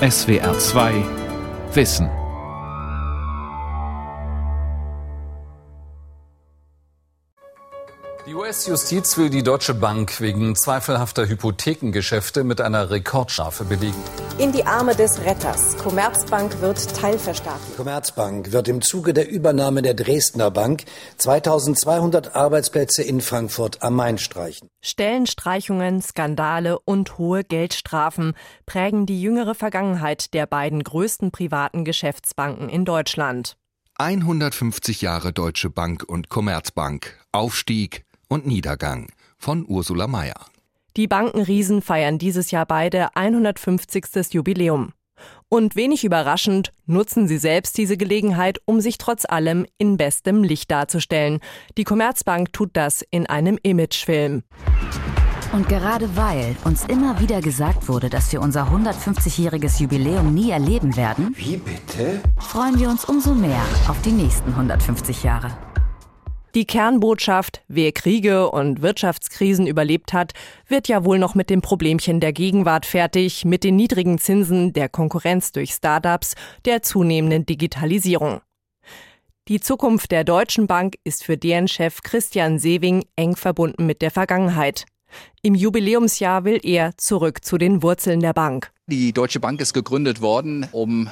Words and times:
SWR 0.00 0.58
2 0.58 1.04
Wissen. 1.72 2.25
US-Justiz 8.46 9.18
will 9.18 9.28
die 9.28 9.42
Deutsche 9.42 9.74
Bank 9.74 10.20
wegen 10.20 10.54
zweifelhafter 10.54 11.26
Hypothekengeschäfte 11.28 12.44
mit 12.44 12.60
einer 12.60 12.90
Rekordstrafe 12.90 13.64
belegen. 13.64 14.00
In 14.38 14.52
die 14.52 14.64
Arme 14.64 14.94
des 14.94 15.20
Retters. 15.24 15.76
Commerzbank 15.78 16.60
wird 16.60 16.94
teilverstaatlicht. 16.96 17.72
Die 17.72 17.76
Commerzbank 17.76 18.52
wird 18.52 18.68
im 18.68 18.82
Zuge 18.82 19.14
der 19.14 19.28
Übernahme 19.28 19.82
der 19.82 19.94
Dresdner 19.94 20.52
Bank 20.52 20.84
2200 21.16 22.36
Arbeitsplätze 22.36 23.02
in 23.02 23.20
Frankfurt 23.20 23.82
am 23.82 23.96
Main 23.96 24.16
streichen. 24.16 24.68
Stellenstreichungen, 24.80 26.00
Skandale 26.00 26.78
und 26.78 27.18
hohe 27.18 27.42
Geldstrafen 27.42 28.34
prägen 28.64 29.06
die 29.06 29.20
jüngere 29.20 29.56
Vergangenheit 29.56 30.34
der 30.34 30.46
beiden 30.46 30.84
größten 30.84 31.32
privaten 31.32 31.84
Geschäftsbanken 31.84 32.68
in 32.68 32.84
Deutschland. 32.84 33.56
150 33.98 35.00
Jahre 35.00 35.32
Deutsche 35.32 35.70
Bank 35.70 36.04
und 36.06 36.28
Commerzbank. 36.28 37.18
Aufstieg, 37.32 38.04
und 38.28 38.46
Niedergang 38.46 39.08
von 39.38 39.64
Ursula 39.68 40.06
Mayer. 40.06 40.46
Die 40.96 41.06
Bankenriesen 41.06 41.82
feiern 41.82 42.18
dieses 42.18 42.50
Jahr 42.50 42.66
beide 42.66 43.14
150. 43.14 44.32
Jubiläum. 44.32 44.92
Und 45.48 45.76
wenig 45.76 46.04
überraschend 46.04 46.72
nutzen 46.86 47.28
sie 47.28 47.38
selbst 47.38 47.78
diese 47.78 47.96
Gelegenheit, 47.96 48.60
um 48.64 48.80
sich 48.80 48.98
trotz 48.98 49.24
allem 49.24 49.66
in 49.78 49.96
bestem 49.96 50.42
Licht 50.42 50.70
darzustellen. 50.70 51.40
Die 51.78 51.84
Commerzbank 51.84 52.52
tut 52.52 52.70
das 52.72 53.04
in 53.10 53.26
einem 53.26 53.58
Imagefilm. 53.62 54.42
Und 55.52 55.68
gerade 55.68 56.16
weil 56.16 56.56
uns 56.64 56.84
immer 56.86 57.20
wieder 57.20 57.40
gesagt 57.40 57.88
wurde, 57.88 58.10
dass 58.10 58.32
wir 58.32 58.40
unser 58.40 58.68
150-jähriges 58.68 59.80
Jubiläum 59.80 60.34
nie 60.34 60.50
erleben 60.50 60.96
werden, 60.96 61.34
wie 61.36 61.56
bitte? 61.56 62.20
Freuen 62.38 62.78
wir 62.78 62.90
uns 62.90 63.04
umso 63.04 63.34
mehr 63.34 63.62
auf 63.88 64.00
die 64.02 64.10
nächsten 64.10 64.50
150 64.50 65.22
Jahre. 65.22 65.56
Die 66.56 66.64
Kernbotschaft, 66.64 67.60
wer 67.68 67.92
Kriege 67.92 68.50
und 68.50 68.80
Wirtschaftskrisen 68.80 69.66
überlebt 69.66 70.14
hat, 70.14 70.32
wird 70.66 70.88
ja 70.88 71.04
wohl 71.04 71.18
noch 71.18 71.34
mit 71.34 71.50
dem 71.50 71.60
Problemchen 71.60 72.18
der 72.18 72.32
Gegenwart 72.32 72.86
fertig, 72.86 73.44
mit 73.44 73.62
den 73.62 73.76
niedrigen 73.76 74.16
Zinsen, 74.16 74.72
der 74.72 74.88
Konkurrenz 74.88 75.52
durch 75.52 75.72
Startups, 75.72 76.32
der 76.64 76.80
zunehmenden 76.80 77.44
Digitalisierung. 77.44 78.40
Die 79.48 79.60
Zukunft 79.60 80.12
der 80.12 80.24
Deutschen 80.24 80.66
Bank 80.66 80.94
ist 81.04 81.24
für 81.24 81.36
deren 81.36 81.68
Chef 81.68 82.00
Christian 82.00 82.58
Sewing 82.58 83.04
eng 83.16 83.36
verbunden 83.36 83.84
mit 83.84 84.00
der 84.00 84.10
Vergangenheit. 84.10 84.86
Im 85.42 85.54
Jubiläumsjahr 85.54 86.44
will 86.46 86.60
er 86.62 86.96
zurück 86.96 87.44
zu 87.44 87.58
den 87.58 87.82
Wurzeln 87.82 88.20
der 88.20 88.32
Bank. 88.32 88.72
Die 88.86 89.12
Deutsche 89.12 89.40
Bank 89.40 89.60
ist 89.60 89.74
gegründet 89.74 90.22
worden, 90.22 90.66
um 90.72 91.10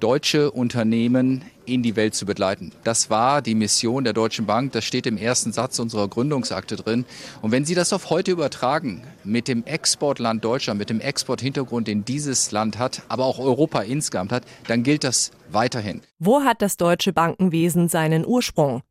deutsche 0.00 0.50
Unternehmen 0.50 1.44
in 1.64 1.82
die 1.82 1.96
Welt 1.96 2.14
zu 2.14 2.26
begleiten. 2.26 2.72
Das 2.84 3.10
war 3.10 3.42
die 3.42 3.54
Mission 3.54 4.04
der 4.04 4.12
Deutschen 4.12 4.46
Bank. 4.46 4.72
Das 4.72 4.84
steht 4.84 5.06
im 5.06 5.16
ersten 5.16 5.52
Satz 5.52 5.78
unserer 5.78 6.08
Gründungsakte 6.08 6.76
drin. 6.76 7.04
Und 7.42 7.50
wenn 7.50 7.64
Sie 7.64 7.74
das 7.74 7.92
auf 7.92 8.10
heute 8.10 8.30
übertragen, 8.30 9.02
mit 9.24 9.48
dem 9.48 9.64
Exportland 9.64 10.44
Deutschland, 10.44 10.78
mit 10.78 10.90
dem 10.90 11.00
Exporthintergrund, 11.00 11.88
den 11.88 12.04
dieses 12.04 12.52
Land 12.52 12.78
hat, 12.78 13.02
aber 13.08 13.24
auch 13.24 13.38
Europa 13.38 13.80
insgesamt 13.82 14.32
hat, 14.32 14.44
dann 14.68 14.82
gilt 14.82 15.04
das 15.04 15.32
weiterhin. 15.50 16.02
Wo 16.18 16.42
hat 16.42 16.62
das 16.62 16.76
deutsche 16.76 17.12
Bankenwesen 17.12 17.88
seinen 17.88 18.24
Ursprung? 18.24 18.82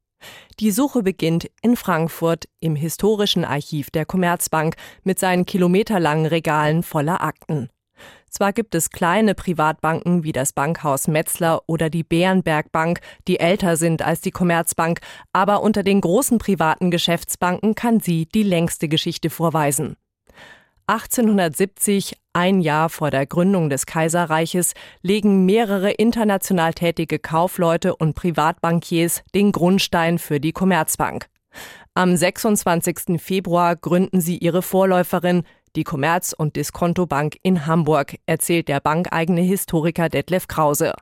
Die 0.60 0.72
Suche 0.72 1.04
beginnt 1.04 1.50
in 1.62 1.76
Frankfurt 1.76 2.46
im 2.60 2.76
historischen 2.76 3.46
Archiv 3.46 3.92
der 3.92 4.06
Commerzbank 4.06 4.76
mit 5.04 5.20
seinen 5.20 5.46
kilometerlangen 5.46 6.26
Regalen 6.26 6.84
voller 6.84 7.22
Akten. 7.22 7.70
Zwar 8.36 8.52
gibt 8.52 8.76
es 8.76 8.90
kleine 8.90 9.34
Privatbanken 9.34 10.26
wie 10.26 10.34
das 10.34 10.52
Bankhaus 10.52 11.08
Metzler 11.08 11.62
oder 11.68 11.90
die 11.90 12.04
Bärenberg 12.04 12.70
Bank, 12.74 13.00
die 13.30 13.40
älter 13.40 13.78
sind 13.78 14.02
als 14.02 14.20
die 14.20 14.32
Commerzbank, 14.32 15.00
aber 15.32 15.64
unter 15.64 15.84
den 15.84 16.02
großen 16.02 16.38
privaten 16.38 16.92
Geschäftsbanken 16.92 17.76
kann 17.76 18.02
sie 18.02 18.26
die 18.26 18.44
längste 18.44 18.90
Geschichte 18.90 19.30
vorweisen. 19.30 19.96
1870, 20.88 22.18
ein 22.34 22.60
Jahr 22.60 22.90
vor 22.90 23.10
der 23.10 23.26
Gründung 23.26 23.70
des 23.70 23.86
Kaiserreiches, 23.86 24.74
legen 25.02 25.46
mehrere 25.46 25.92
international 25.92 26.74
tätige 26.74 27.20
Kaufleute 27.20 27.96
und 27.96 28.16
Privatbankiers 28.16 29.24
den 29.34 29.54
Grundstein 29.54 30.20
für 30.20 30.42
die 30.42 30.52
Commerzbank. 30.52 31.28
Am 31.94 32.18
26. 32.18 33.22
Februar 33.22 33.78
gründen 33.78 34.20
sie 34.20 34.38
ihre 34.38 34.62
Vorläuferin, 34.62 35.44
die 35.76 35.84
Commerz- 35.84 36.34
und 36.34 36.56
Diskontobank 36.56 37.38
in 37.44 37.66
Hamburg, 37.66 38.16
erzählt 38.26 38.68
der 38.68 38.80
bankeigene 38.80 39.42
Historiker 39.42 40.10
Detlef 40.10 40.48
Krause. 40.48 40.94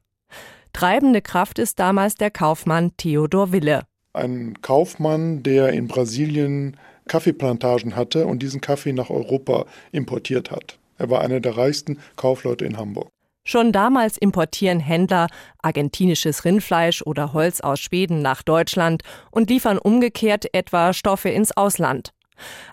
Treibende 0.73 1.21
Kraft 1.21 1.59
ist 1.59 1.79
damals 1.79 2.15
der 2.15 2.31
Kaufmann 2.31 2.97
Theodor 2.97 3.51
Wille. 3.51 3.83
Ein 4.13 4.61
Kaufmann, 4.61 5.43
der 5.43 5.69
in 5.69 5.87
Brasilien 5.87 6.77
Kaffeeplantagen 7.07 7.95
hatte 7.95 8.25
und 8.25 8.41
diesen 8.41 8.61
Kaffee 8.61 8.93
nach 8.93 9.09
Europa 9.09 9.65
importiert 9.91 10.51
hat. 10.51 10.77
Er 10.97 11.09
war 11.09 11.21
einer 11.21 11.39
der 11.39 11.57
reichsten 11.57 11.99
Kaufleute 12.15 12.65
in 12.65 12.77
Hamburg. 12.77 13.09
Schon 13.45 13.73
damals 13.73 14.17
importieren 14.17 14.79
Händler 14.79 15.27
argentinisches 15.61 16.45
Rindfleisch 16.45 17.01
oder 17.01 17.33
Holz 17.33 17.59
aus 17.59 17.79
Schweden 17.81 18.21
nach 18.21 18.41
Deutschland 18.41 19.03
und 19.31 19.49
liefern 19.49 19.77
umgekehrt 19.77 20.45
etwa 20.53 20.93
Stoffe 20.93 21.29
ins 21.29 21.55
Ausland. 21.57 22.13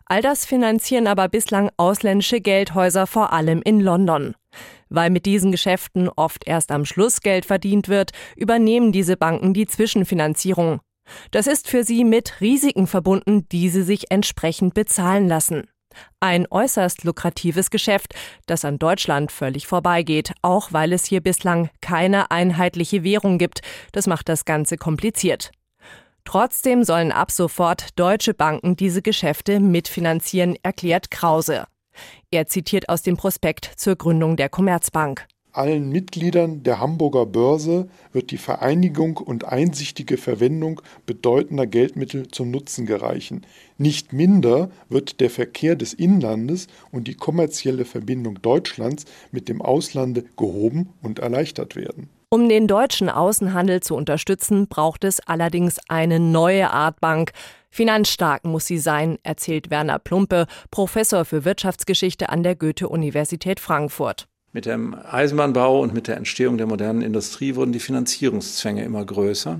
All 0.06 0.22
das 0.22 0.44
finanzieren 0.44 1.06
aber 1.06 1.28
bislang 1.28 1.70
ausländische 1.76 2.40
Geldhäuser 2.40 3.06
vor 3.06 3.32
allem 3.32 3.62
in 3.62 3.80
London. 3.80 4.34
Weil 4.88 5.10
mit 5.10 5.26
diesen 5.26 5.52
Geschäften 5.52 6.08
oft 6.08 6.46
erst 6.46 6.72
am 6.72 6.84
Schluss 6.84 7.20
Geld 7.20 7.46
verdient 7.46 7.88
wird, 7.88 8.10
übernehmen 8.36 8.92
diese 8.92 9.16
Banken 9.16 9.54
die 9.54 9.66
Zwischenfinanzierung. 9.66 10.80
Das 11.30 11.46
ist 11.46 11.68
für 11.68 11.84
sie 11.84 12.04
mit 12.04 12.40
Risiken 12.40 12.86
verbunden, 12.86 13.48
die 13.50 13.68
sie 13.68 13.82
sich 13.82 14.10
entsprechend 14.10 14.74
bezahlen 14.74 15.28
lassen. 15.28 15.68
Ein 16.20 16.46
äußerst 16.48 17.04
lukratives 17.04 17.70
Geschäft, 17.70 18.14
das 18.46 18.64
an 18.64 18.78
Deutschland 18.78 19.32
völlig 19.32 19.66
vorbeigeht, 19.66 20.32
auch 20.42 20.72
weil 20.72 20.92
es 20.92 21.04
hier 21.04 21.20
bislang 21.20 21.70
keine 21.80 22.30
einheitliche 22.30 23.02
Währung 23.02 23.38
gibt. 23.38 23.62
Das 23.92 24.06
macht 24.06 24.28
das 24.28 24.44
Ganze 24.44 24.76
kompliziert. 24.76 25.50
Trotzdem 26.24 26.84
sollen 26.84 27.12
ab 27.12 27.30
sofort 27.30 27.98
deutsche 27.98 28.34
Banken 28.34 28.76
diese 28.76 29.02
Geschäfte 29.02 29.60
mitfinanzieren, 29.60 30.56
erklärt 30.62 31.10
Krause. 31.10 31.64
Er 32.30 32.46
zitiert 32.46 32.88
aus 32.88 33.02
dem 33.02 33.16
Prospekt 33.16 33.70
zur 33.76 33.96
Gründung 33.96 34.36
der 34.36 34.48
Commerzbank. 34.48 35.26
Allen 35.52 35.90
Mitgliedern 35.90 36.62
der 36.62 36.78
Hamburger 36.78 37.26
Börse 37.26 37.88
wird 38.12 38.30
die 38.30 38.38
Vereinigung 38.38 39.16
und 39.16 39.44
einsichtige 39.44 40.16
Verwendung 40.16 40.80
bedeutender 41.06 41.66
Geldmittel 41.66 42.28
zum 42.28 42.52
Nutzen 42.52 42.86
gereichen. 42.86 43.44
Nicht 43.76 44.12
minder 44.12 44.70
wird 44.88 45.18
der 45.18 45.28
Verkehr 45.28 45.74
des 45.74 45.92
Inlandes 45.92 46.68
und 46.92 47.08
die 47.08 47.16
kommerzielle 47.16 47.84
Verbindung 47.84 48.40
Deutschlands 48.40 49.06
mit 49.32 49.48
dem 49.48 49.60
Auslande 49.60 50.24
gehoben 50.36 50.90
und 51.02 51.18
erleichtert 51.18 51.74
werden. 51.74 52.10
Um 52.32 52.48
den 52.48 52.68
deutschen 52.68 53.08
Außenhandel 53.08 53.80
zu 53.80 53.96
unterstützen, 53.96 54.68
braucht 54.68 55.02
es 55.02 55.18
allerdings 55.18 55.78
eine 55.88 56.20
neue 56.20 56.70
Art 56.70 57.00
Bank. 57.00 57.32
Finanzstark 57.70 58.44
muss 58.44 58.66
sie 58.66 58.78
sein, 58.78 59.18
erzählt 59.24 59.68
Werner 59.68 59.98
Plumpe, 59.98 60.46
Professor 60.70 61.24
für 61.24 61.44
Wirtschaftsgeschichte 61.44 62.28
an 62.28 62.44
der 62.44 62.54
Goethe-Universität 62.54 63.58
Frankfurt. 63.58 64.28
Mit 64.52 64.66
dem 64.66 64.94
Eisenbahnbau 64.94 65.80
und 65.80 65.92
mit 65.92 66.06
der 66.06 66.18
Entstehung 66.18 66.56
der 66.56 66.68
modernen 66.68 67.02
Industrie 67.02 67.56
wurden 67.56 67.72
die 67.72 67.80
Finanzierungszwänge 67.80 68.84
immer 68.84 69.04
größer. 69.04 69.58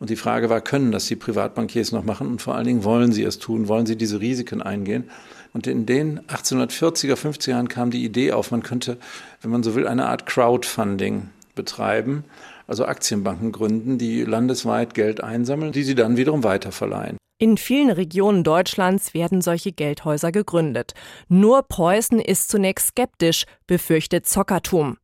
Und 0.00 0.10
die 0.10 0.16
Frage 0.16 0.50
war, 0.50 0.60
können 0.60 0.92
das 0.92 1.06
die 1.06 1.16
Privatbankiers 1.16 1.92
noch 1.92 2.04
machen 2.04 2.26
und 2.26 2.42
vor 2.42 2.56
allen 2.56 2.66
Dingen 2.66 2.84
wollen 2.84 3.12
sie 3.12 3.24
es 3.24 3.38
tun, 3.38 3.68
wollen 3.68 3.86
sie 3.86 3.96
diese 3.96 4.20
Risiken 4.20 4.60
eingehen? 4.60 5.08
Und 5.54 5.66
in 5.66 5.86
den 5.86 6.20
1840er, 6.28 7.14
50er 7.14 7.50
Jahren 7.52 7.68
kam 7.68 7.90
die 7.90 8.04
Idee 8.04 8.32
auf, 8.32 8.50
man 8.50 8.62
könnte, 8.62 8.98
wenn 9.40 9.50
man 9.50 9.62
so 9.62 9.74
will, 9.74 9.88
eine 9.88 10.08
Art 10.08 10.26
Crowdfunding 10.26 11.30
betreiben, 11.60 12.24
also 12.66 12.86
Aktienbanken 12.86 13.52
gründen, 13.52 13.98
die 13.98 14.22
landesweit 14.22 14.94
Geld 14.94 15.22
einsammeln, 15.22 15.72
die 15.72 15.82
sie 15.82 15.94
dann 15.94 16.16
wiederum 16.16 16.42
weiterverleihen. 16.42 17.18
In 17.38 17.58
vielen 17.58 17.90
Regionen 17.90 18.44
Deutschlands 18.44 19.12
werden 19.12 19.42
solche 19.42 19.72
Geldhäuser 19.72 20.32
gegründet. 20.32 20.92
Nur 21.28 21.62
Preußen 21.62 22.18
ist 22.18 22.50
zunächst 22.50 22.88
skeptisch, 22.88 23.44
befürchtet 23.66 24.26
Zockertum. 24.26 24.96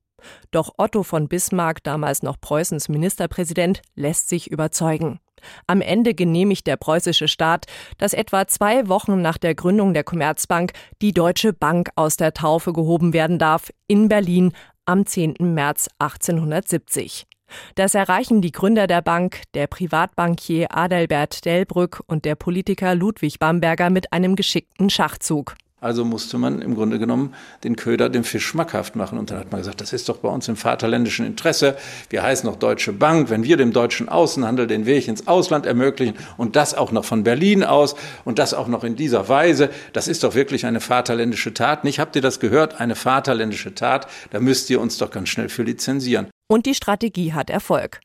Doch 0.50 0.73
Otto 0.79 1.03
von 1.03 1.29
Bismarck, 1.29 1.82
damals 1.82 2.23
noch 2.23 2.41
Preußens 2.41 2.88
Ministerpräsident, 2.88 3.82
lässt 3.94 4.29
sich 4.29 4.50
überzeugen. 4.50 5.20
Am 5.67 5.81
Ende 5.81 6.14
genehmigt 6.14 6.67
der 6.67 6.76
preußische 6.76 7.29
Staat, 7.29 7.67
dass 7.99 8.14
etwa 8.14 8.47
zwei 8.47 8.88
Wochen 8.88 9.20
nach 9.20 9.38
der 9.38 9.55
Gründung 9.55 9.93
der 9.94 10.05
Commerzbank 10.05 10.73
die 11.02 11.12
Deutsche 11.12 11.52
Bank 11.52 11.91
aus 11.94 12.17
der 12.17 12.32
Taufe 12.32 12.73
gehoben 12.73 13.12
werden 13.12 13.38
darf, 13.38 13.70
in 13.87 14.09
Berlin 14.09 14.52
am 14.87 15.05
10. 15.05 15.35
März 15.41 15.88
1870. 15.99 17.27
Das 17.75 17.94
erreichen 17.94 18.41
die 18.41 18.53
Gründer 18.53 18.87
der 18.87 19.03
Bank, 19.03 19.43
der 19.55 19.67
Privatbankier 19.67 20.77
Adalbert 20.77 21.44
Delbrück 21.44 22.03
und 22.06 22.25
der 22.25 22.35
Politiker 22.35 22.94
Ludwig 22.94 23.38
Bamberger 23.38 23.91
mit 23.91 24.12
einem 24.12 24.37
geschickten 24.37 24.91
Schachzug. 24.91 25.55
Also 25.87 26.05
musste 26.05 26.37
man 26.37 26.62
im 26.62 26.75
Grunde 26.75 26.99
genommen 26.99 27.33
den 27.62 27.77
Köder 27.77 28.09
dem 28.09 28.25
Fisch 28.25 28.44
schmackhaft 28.44 28.97
machen. 28.97 29.19
Und 29.21 29.31
dann 29.31 29.38
hat 29.38 29.53
man 29.53 29.61
gesagt, 29.61 29.81
das 29.81 29.93
ist 29.93 30.09
doch 30.09 30.17
bei 30.17 30.29
uns 30.29 30.49
im 30.49 30.56
vaterländischen 30.56 31.25
Interesse. 31.25 31.77
Wir 32.11 32.25
heißen 32.25 32.44
noch 32.44 32.56
Deutsche 32.56 32.93
Bank. 32.93 33.31
Wenn 33.31 33.44
wir 33.44 33.56
dem 33.56 33.73
deutschen 33.73 34.09
Außenhandel 34.09 34.67
den 34.67 34.85
Weg 34.85 35.06
ins 35.06 35.29
Ausland 35.29 35.65
ermöglichen 35.65 36.17
und 36.38 36.56
das 36.56 36.75
auch 36.75 36.91
noch 36.91 37.05
von 37.05 37.23
Berlin 37.23 37.62
aus 37.62 37.94
und 38.25 38.41
das 38.41 38.53
auch 38.53 38.67
noch 38.67 38.83
in 38.83 38.97
dieser 38.97 39.29
Weise, 39.29 39.71
das 39.93 40.09
ist 40.09 40.25
doch 40.25 40.35
wirklich 40.35 40.67
eine 40.67 40.81
vaterländische 40.81 41.55
Tat. 41.55 41.85
Nicht 41.85 42.00
habt 42.00 42.17
ihr 42.17 42.23
das 42.23 42.41
gehört? 42.41 42.81
Eine 42.81 42.97
vaterländische 42.97 43.73
Tat. 43.73 44.09
Da 44.31 44.41
müsst 44.41 44.69
ihr 44.71 44.81
uns 44.81 44.99
doch 44.99 45.12
ganz 45.12 45.29
schnell 45.29 45.49
für 45.49 45.62
lizenzieren. 45.62 46.27
Und 46.49 46.67
die 46.67 46.75
Strategie 46.75 47.33
hat 47.33 47.49
Erfolg. 47.49 48.00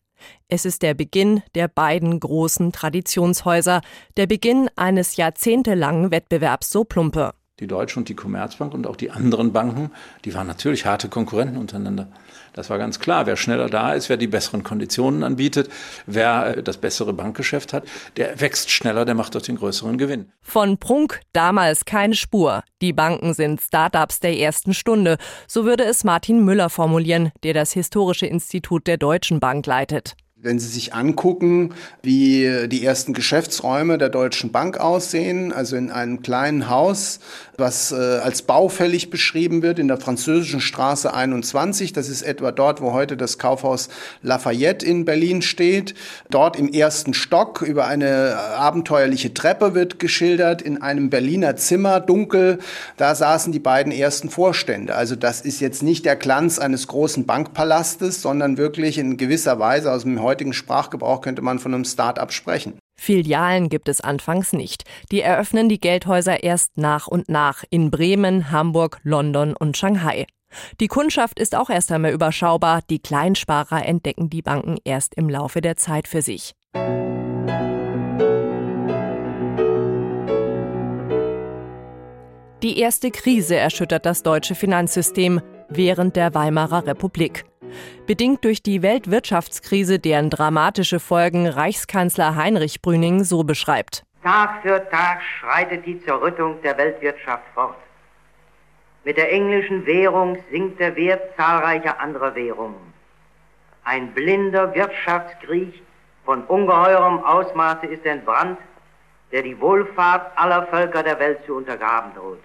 Es 0.49 0.65
ist 0.65 0.83
der 0.83 0.93
Beginn 0.93 1.41
der 1.55 1.67
beiden 1.67 2.19
großen 2.19 2.71
Traditionshäuser, 2.71 3.81
der 4.17 4.27
Beginn 4.27 4.69
eines 4.75 5.15
jahrzehntelangen 5.15 6.11
Wettbewerbs, 6.11 6.69
so 6.69 6.83
Plumpe. 6.83 7.33
Die 7.61 7.67
Deutsche 7.67 7.99
und 7.99 8.09
die 8.09 8.15
Commerzbank 8.15 8.73
und 8.73 8.87
auch 8.87 8.95
die 8.95 9.11
anderen 9.11 9.53
Banken, 9.53 9.91
die 10.25 10.33
waren 10.33 10.47
natürlich 10.47 10.85
harte 10.87 11.09
Konkurrenten 11.09 11.57
untereinander. 11.57 12.07
Das 12.53 12.69
war 12.71 12.77
ganz 12.77 12.99
klar. 12.99 13.27
Wer 13.27 13.37
schneller 13.37 13.69
da 13.69 13.93
ist, 13.93 14.09
wer 14.09 14.17
die 14.17 14.27
besseren 14.27 14.63
Konditionen 14.63 15.23
anbietet, 15.23 15.69
wer 16.05 16.57
äh, 16.57 16.63
das 16.63 16.77
bessere 16.77 17.13
Bankgeschäft 17.13 17.71
hat, 17.71 17.83
der 18.17 18.41
wächst 18.41 18.71
schneller, 18.71 19.05
der 19.05 19.13
macht 19.13 19.35
doch 19.35 19.43
den 19.43 19.57
größeren 19.57 19.99
Gewinn. 19.99 20.31
Von 20.41 20.79
Prunk 20.79 21.21
damals 21.33 21.85
keine 21.85 22.15
Spur. 22.15 22.63
Die 22.81 22.93
Banken 22.93 23.35
sind 23.35 23.61
Startups 23.61 24.19
der 24.19 24.37
ersten 24.37 24.73
Stunde. 24.73 25.17
So 25.47 25.63
würde 25.63 25.83
es 25.83 26.03
Martin 26.03 26.43
Müller 26.43 26.71
formulieren, 26.71 27.31
der 27.43 27.53
das 27.53 27.73
Historische 27.73 28.25
Institut 28.25 28.87
der 28.87 28.97
Deutschen 28.97 29.39
Bank 29.39 29.65
leitet. 29.67 30.15
Wenn 30.43 30.57
Sie 30.57 30.69
sich 30.69 30.95
angucken, 30.95 31.75
wie 32.01 32.67
die 32.67 32.83
ersten 32.83 33.13
Geschäftsräume 33.13 33.99
der 33.99 34.09
Deutschen 34.09 34.51
Bank 34.51 34.79
aussehen, 34.79 35.53
also 35.53 35.75
in 35.75 35.91
einem 35.91 36.23
kleinen 36.23 36.67
Haus, 36.67 37.19
was 37.61 37.93
äh, 37.93 37.95
als 37.95 38.41
baufällig 38.41 39.09
beschrieben 39.09 39.61
wird, 39.61 39.79
in 39.79 39.87
der 39.87 39.95
französischen 39.95 40.59
Straße 40.59 41.13
21, 41.13 41.93
das 41.93 42.09
ist 42.09 42.23
etwa 42.23 42.51
dort, 42.51 42.81
wo 42.81 42.91
heute 42.91 43.15
das 43.15 43.37
Kaufhaus 43.37 43.87
Lafayette 44.21 44.85
in 44.85 45.05
Berlin 45.05 45.41
steht. 45.41 45.95
Dort 46.29 46.57
im 46.57 46.67
ersten 46.67 47.13
Stock 47.13 47.61
über 47.61 47.87
eine 47.87 48.35
abenteuerliche 48.57 49.33
Treppe 49.33 49.73
wird 49.73 49.99
geschildert, 49.99 50.61
in 50.61 50.81
einem 50.81 51.09
Berliner 51.09 51.55
Zimmer, 51.55 52.01
dunkel, 52.01 52.59
da 52.97 53.15
saßen 53.15 53.53
die 53.53 53.59
beiden 53.59 53.93
ersten 53.93 54.29
Vorstände. 54.29 54.95
Also 54.95 55.15
das 55.15 55.39
ist 55.39 55.61
jetzt 55.61 55.83
nicht 55.83 56.03
der 56.03 56.17
Glanz 56.17 56.59
eines 56.59 56.87
großen 56.87 57.25
Bankpalastes, 57.25 58.21
sondern 58.21 58.57
wirklich 58.57 58.97
in 58.97 59.15
gewisser 59.15 59.59
Weise 59.59 59.91
aus 59.91 60.01
dem 60.01 60.21
heutigen 60.21 60.51
Sprachgebrauch 60.51 61.21
könnte 61.21 61.41
man 61.41 61.59
von 61.59 61.73
einem 61.73 61.85
Start-up 61.85 62.33
sprechen. 62.33 62.73
Filialen 63.01 63.69
gibt 63.69 63.89
es 63.89 63.99
anfangs 63.99 64.53
nicht. 64.53 64.83
Die 65.11 65.21
eröffnen 65.21 65.69
die 65.69 65.79
Geldhäuser 65.79 66.43
erst 66.43 66.77
nach 66.77 67.07
und 67.07 67.29
nach 67.29 67.63
in 67.71 67.89
Bremen, 67.89 68.51
Hamburg, 68.51 68.99
London 69.01 69.55
und 69.57 69.75
Shanghai. 69.75 70.27
Die 70.79 70.87
Kundschaft 70.87 71.39
ist 71.39 71.55
auch 71.55 71.71
erst 71.71 71.91
einmal 71.91 72.11
überschaubar. 72.11 72.81
Die 72.91 72.99
Kleinsparer 72.99 73.83
entdecken 73.87 74.29
die 74.29 74.43
Banken 74.43 74.77
erst 74.83 75.15
im 75.15 75.29
Laufe 75.29 75.61
der 75.61 75.77
Zeit 75.77 76.07
für 76.07 76.21
sich. 76.21 76.53
Die 82.61 82.77
erste 82.77 83.09
Krise 83.09 83.55
erschüttert 83.55 84.05
das 84.05 84.21
deutsche 84.21 84.53
Finanzsystem 84.53 85.41
während 85.69 86.15
der 86.15 86.35
Weimarer 86.35 86.85
Republik. 86.85 87.45
Bedingt 88.07 88.43
durch 88.43 88.61
die 88.61 88.81
Weltwirtschaftskrise, 88.81 89.99
deren 89.99 90.29
dramatische 90.29 90.99
Folgen 90.99 91.47
Reichskanzler 91.47 92.35
Heinrich 92.35 92.81
Brüning 92.81 93.23
so 93.23 93.43
beschreibt. 93.43 94.03
Tag 94.23 94.61
für 94.61 94.87
Tag 94.89 95.21
schreitet 95.39 95.85
die 95.85 95.99
Zerrüttung 96.03 96.61
der 96.61 96.77
Weltwirtschaft 96.77 97.43
fort. 97.53 97.77
Mit 99.03 99.17
der 99.17 99.31
englischen 99.31 99.85
Währung 99.85 100.37
sinkt 100.51 100.79
der 100.79 100.95
Wert 100.95 101.35
zahlreicher 101.35 101.99
anderer 101.99 102.35
Währungen. 102.35 102.93
Ein 103.83 104.13
blinder 104.13 104.75
Wirtschaftskrieg 104.75 105.81
von 106.23 106.43
ungeheurem 106.43 107.23
Ausmaße 107.23 107.87
ist 107.87 108.05
entbrannt, 108.05 108.59
der 109.31 109.41
die 109.41 109.59
Wohlfahrt 109.59 110.37
aller 110.37 110.67
Völker 110.67 111.01
der 111.01 111.19
Welt 111.19 111.39
zu 111.47 111.55
untergraben 111.55 112.13
droht. 112.13 112.43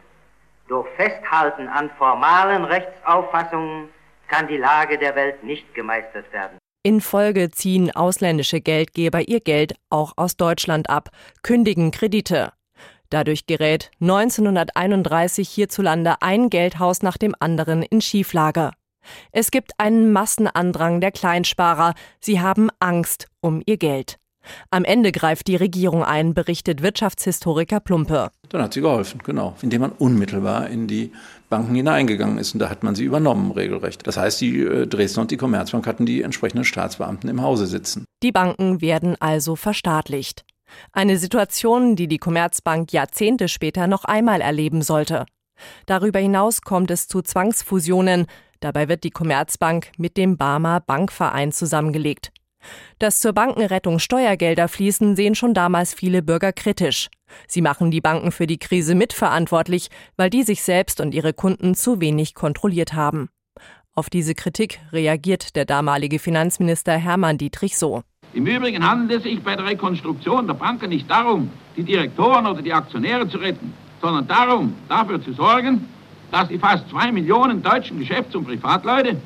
Durch 0.68 0.88
Festhalten 0.96 1.68
an 1.68 1.90
formalen 1.98 2.64
Rechtsauffassungen 2.64 3.90
kann 4.28 4.48
die 4.48 4.56
Lage 4.56 4.98
der 4.98 5.14
Welt 5.14 5.42
nicht 5.44 5.74
gemeistert 5.74 6.32
werden. 6.32 6.58
In 6.82 7.00
Folge 7.00 7.50
ziehen 7.50 7.90
ausländische 7.90 8.60
Geldgeber 8.60 9.28
ihr 9.28 9.40
Geld 9.40 9.74
auch 9.90 10.12
aus 10.16 10.36
Deutschland 10.36 10.88
ab, 10.88 11.10
kündigen 11.42 11.90
Kredite. 11.90 12.52
Dadurch 13.10 13.46
gerät 13.46 13.90
1931 14.00 15.48
hierzulande 15.48 16.16
ein 16.20 16.50
Geldhaus 16.50 17.02
nach 17.02 17.16
dem 17.16 17.34
anderen 17.38 17.82
in 17.82 18.00
Schieflage. 18.00 18.70
Es 19.32 19.50
gibt 19.50 19.72
einen 19.78 20.12
Massenandrang 20.12 21.00
der 21.00 21.12
Kleinsparer. 21.12 21.94
Sie 22.20 22.40
haben 22.40 22.68
Angst 22.80 23.28
um 23.40 23.62
ihr 23.66 23.76
Geld. 23.76 24.18
Am 24.70 24.84
Ende 24.84 25.12
greift 25.12 25.48
die 25.48 25.56
Regierung 25.56 26.04
ein, 26.04 26.34
berichtet 26.34 26.82
Wirtschaftshistoriker 26.82 27.80
Plumpe. 27.80 28.30
Dann 28.48 28.62
hat 28.62 28.74
sie 28.74 28.80
geholfen, 28.80 29.20
genau, 29.24 29.56
indem 29.60 29.80
man 29.80 29.92
unmittelbar 29.92 30.68
in 30.68 30.86
die 30.86 31.12
Banken 31.48 31.74
hineingegangen 31.74 32.38
ist 32.38 32.54
und 32.54 32.60
da 32.60 32.68
hat 32.70 32.82
man 32.82 32.94
sie 32.94 33.04
übernommen, 33.04 33.52
regelrecht. 33.52 34.06
Das 34.06 34.16
heißt, 34.16 34.40
die 34.40 34.60
äh, 34.60 34.86
Dresdner 34.86 35.22
und 35.22 35.30
die 35.30 35.36
Commerzbank 35.36 35.86
hatten 35.86 36.06
die 36.06 36.22
entsprechenden 36.22 36.64
Staatsbeamten 36.64 37.28
im 37.30 37.42
Hause 37.42 37.66
sitzen. 37.66 38.04
Die 38.22 38.32
Banken 38.32 38.80
werden 38.80 39.16
also 39.20 39.56
verstaatlicht. 39.56 40.44
Eine 40.92 41.18
Situation, 41.18 41.96
die 41.96 42.08
die 42.08 42.18
Commerzbank 42.18 42.92
Jahrzehnte 42.92 43.48
später 43.48 43.86
noch 43.86 44.04
einmal 44.04 44.40
erleben 44.40 44.82
sollte. 44.82 45.26
Darüber 45.86 46.18
hinaus 46.18 46.62
kommt 46.62 46.90
es 46.90 47.08
zu 47.08 47.22
Zwangsfusionen. 47.22 48.26
Dabei 48.60 48.88
wird 48.88 49.04
die 49.04 49.10
Commerzbank 49.10 49.92
mit 49.96 50.16
dem 50.16 50.36
Barmer 50.36 50.80
Bankverein 50.80 51.52
zusammengelegt. 51.52 52.32
Dass 52.98 53.20
zur 53.20 53.32
Bankenrettung 53.32 53.98
Steuergelder 53.98 54.68
fließen, 54.68 55.16
sehen 55.16 55.34
schon 55.34 55.54
damals 55.54 55.94
viele 55.94 56.22
Bürger 56.22 56.52
kritisch. 56.52 57.08
Sie 57.46 57.60
machen 57.60 57.90
die 57.90 58.00
Banken 58.00 58.32
für 58.32 58.46
die 58.46 58.58
Krise 58.58 58.94
mitverantwortlich, 58.94 59.88
weil 60.16 60.30
die 60.30 60.42
sich 60.42 60.62
selbst 60.62 61.00
und 61.00 61.14
ihre 61.14 61.32
Kunden 61.32 61.74
zu 61.74 62.00
wenig 62.00 62.34
kontrolliert 62.34 62.94
haben. 62.94 63.28
Auf 63.94 64.10
diese 64.10 64.34
Kritik 64.34 64.80
reagiert 64.92 65.56
der 65.56 65.64
damalige 65.64 66.18
Finanzminister 66.18 66.92
Hermann 66.98 67.38
Dietrich 67.38 67.78
so. 67.78 68.02
Im 68.34 68.46
Übrigen 68.46 68.86
handelt 68.86 69.18
es 69.18 69.22
sich 69.22 69.42
bei 69.42 69.56
der 69.56 69.64
Rekonstruktion 69.64 70.46
der 70.46 70.54
Banken 70.54 70.90
nicht 70.90 71.10
darum, 71.10 71.50
die 71.76 71.82
Direktoren 71.82 72.46
oder 72.46 72.60
die 72.60 72.72
Aktionäre 72.72 73.26
zu 73.28 73.38
retten, 73.38 73.72
sondern 74.02 74.28
darum, 74.28 74.74
dafür 74.88 75.22
zu 75.22 75.32
sorgen, 75.32 75.88
dass 76.30 76.48
die 76.48 76.58
fast 76.58 76.88
zwei 76.90 77.10
Millionen 77.10 77.62
deutschen 77.62 77.98
Geschäfts- 77.98 78.34
und 78.34 78.44
Privatleute, 78.44 79.16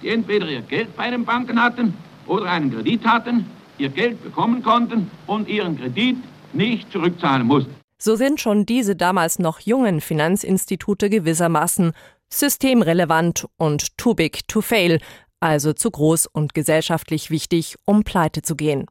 die 0.00 0.08
entweder 0.08 0.48
ihr 0.48 0.62
Geld 0.62 0.96
bei 0.96 1.10
den 1.10 1.26
Banken 1.26 1.62
hatten 1.62 1.92
oder 2.28 2.50
einen 2.50 2.70
Kredit 2.70 3.04
hatten, 3.04 3.46
ihr 3.78 3.88
Geld 3.88 4.22
bekommen 4.22 4.62
konnten 4.62 5.10
und 5.26 5.48
ihren 5.48 5.78
Kredit 5.78 6.16
nicht 6.52 6.90
zurückzahlen 6.92 7.46
mussten. 7.46 7.74
So 7.98 8.14
sind 8.14 8.40
schon 8.40 8.64
diese 8.64 8.94
damals 8.94 9.38
noch 9.38 9.60
jungen 9.60 10.00
Finanzinstitute 10.00 11.10
gewissermaßen 11.10 11.92
systemrelevant 12.30 13.46
und 13.56 13.96
too 13.96 14.14
big 14.14 14.46
to 14.46 14.60
fail, 14.60 15.00
also 15.40 15.72
zu 15.72 15.90
groß 15.90 16.26
und 16.26 16.54
gesellschaftlich 16.54 17.30
wichtig, 17.30 17.76
um 17.84 18.04
pleite 18.04 18.42
zu 18.42 18.54
gehen. 18.54 18.86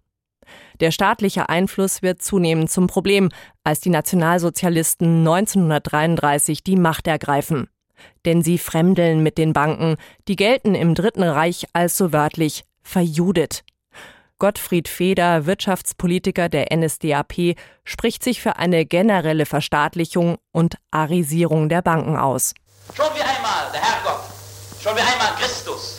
Der 0.79 0.91
staatliche 0.91 1.49
Einfluss 1.49 2.01
wird 2.01 2.21
zunehmend 2.21 2.69
zum 2.69 2.87
Problem, 2.87 3.29
als 3.63 3.79
die 3.79 3.89
Nationalsozialisten 3.89 5.19
1933 5.19 6.63
die 6.63 6.77
Macht 6.77 7.07
ergreifen. 7.07 7.67
Denn 8.25 8.43
sie 8.43 8.57
fremdeln 8.57 9.23
mit 9.23 9.37
den 9.37 9.53
Banken, 9.53 9.95
die 10.27 10.35
gelten 10.35 10.75
im 10.75 10.95
Dritten 10.95 11.23
Reich 11.23 11.65
als 11.73 11.97
so 11.97 12.13
wörtlich 12.13 12.63
verjudet. 12.87 13.63
Gottfried 14.39 14.87
Feder, 14.87 15.45
Wirtschaftspolitiker 15.45 16.47
der 16.47 16.67
NSDAP, 16.75 17.55
spricht 17.83 18.23
sich 18.23 18.39
für 18.39 18.57
eine 18.57 18.85
generelle 18.85 19.45
Verstaatlichung 19.45 20.37
und 20.51 20.75
Arisierung 20.91 21.69
der 21.69 21.81
Banken 21.81 22.17
aus. 22.17 22.53
Schon 22.95 23.07
wie 23.15 23.21
einmal 23.21 23.71
der 23.73 23.81
Herrgott, 23.81 24.21
schon 24.79 24.95
wie 24.95 25.01
einmal 25.01 25.33
Christus 25.39 25.97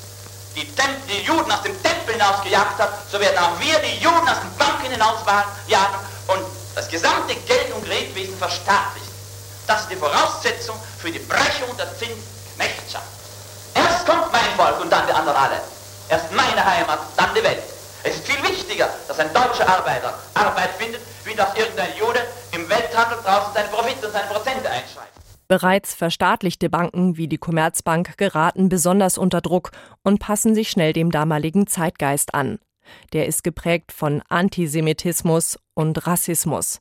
die, 0.59 0.67
Temp 0.75 0.97
die 1.09 1.25
Juden 1.25 1.51
aus 1.51 1.63
dem 1.63 1.81
Tempel 1.83 2.15
hinausgejagt 2.15 2.79
hat, 2.79 3.11
so 3.11 3.21
werden 3.21 3.39
auch 3.39 3.59
wir 3.61 3.79
die 3.79 4.03
Juden 4.03 4.29
aus 4.29 4.41
den 4.41 4.57
Banken 4.59 4.91
hinausjagen 4.91 6.01
und 6.29 6.43
das 6.75 6.89
gesamte 6.89 7.35
Geld- 7.47 7.73
und 7.75 7.85
Kreditwesen 7.85 8.37
verstaatlichen. 8.37 9.13
Das 9.67 9.83
ist 9.83 9.91
die 9.91 9.97
Voraussetzung 9.97 10.77
für 10.99 11.11
die 11.11 11.19
Brechung 11.19 11.77
der 11.77 11.87
Zinsknechtschaft. 11.97 13.07
Erst 13.75 14.07
kommt 14.07 14.33
mein 14.33 14.51
Volk 14.57 14.81
und 14.81 14.91
dann 14.91 15.07
die 15.07 15.13
anderen 15.13 15.37
alle. 15.37 15.78
Erst 16.09 16.33
meine 16.35 16.65
Heimat, 16.65 17.01
dann 17.17 17.35
die 17.35 17.43
Welt. 17.43 17.63
Es 18.03 18.17
ist 18.17 18.27
viel 18.27 18.43
wichtiger, 18.43 18.89
dass 19.07 19.19
ein 19.19 19.33
deutscher 19.35 19.69
Arbeiter 19.69 20.15
Arbeit 20.35 20.71
findet, 20.79 21.01
wie 21.25 21.35
dass 21.35 21.55
irgendein 21.57 21.91
Jude 21.99 22.21
im 22.53 22.69
Welthandel 22.69 23.19
draußen 23.23 23.53
seine 23.53 23.69
Profite 23.69 24.07
und 24.07 24.13
seine 24.13 24.27
Prozente 24.29 24.71
einschreibt. 24.71 25.13
Bereits 25.49 25.95
verstaatlichte 25.95 26.71
Banken 26.71 27.17
wie 27.17 27.29
die 27.29 27.39
Commerzbank 27.39 28.17
geraten 28.17 28.69
besonders 28.69 29.19
unter 29.19 29.41
Druck 29.41 29.71
und 30.03 30.19
passen 30.19 30.55
sich 30.55 30.71
schnell 30.71 30.93
dem 30.93 31.11
damaligen 31.11 31.67
Zeitgeist 31.67 32.35
an. 32.35 32.59
Der 33.13 33.27
ist 33.27 33.45
geprägt 33.45 33.93
von 33.93 34.23
Antisemitismus 34.29 35.59
und 35.75 36.07
Rassismus. 36.07 36.81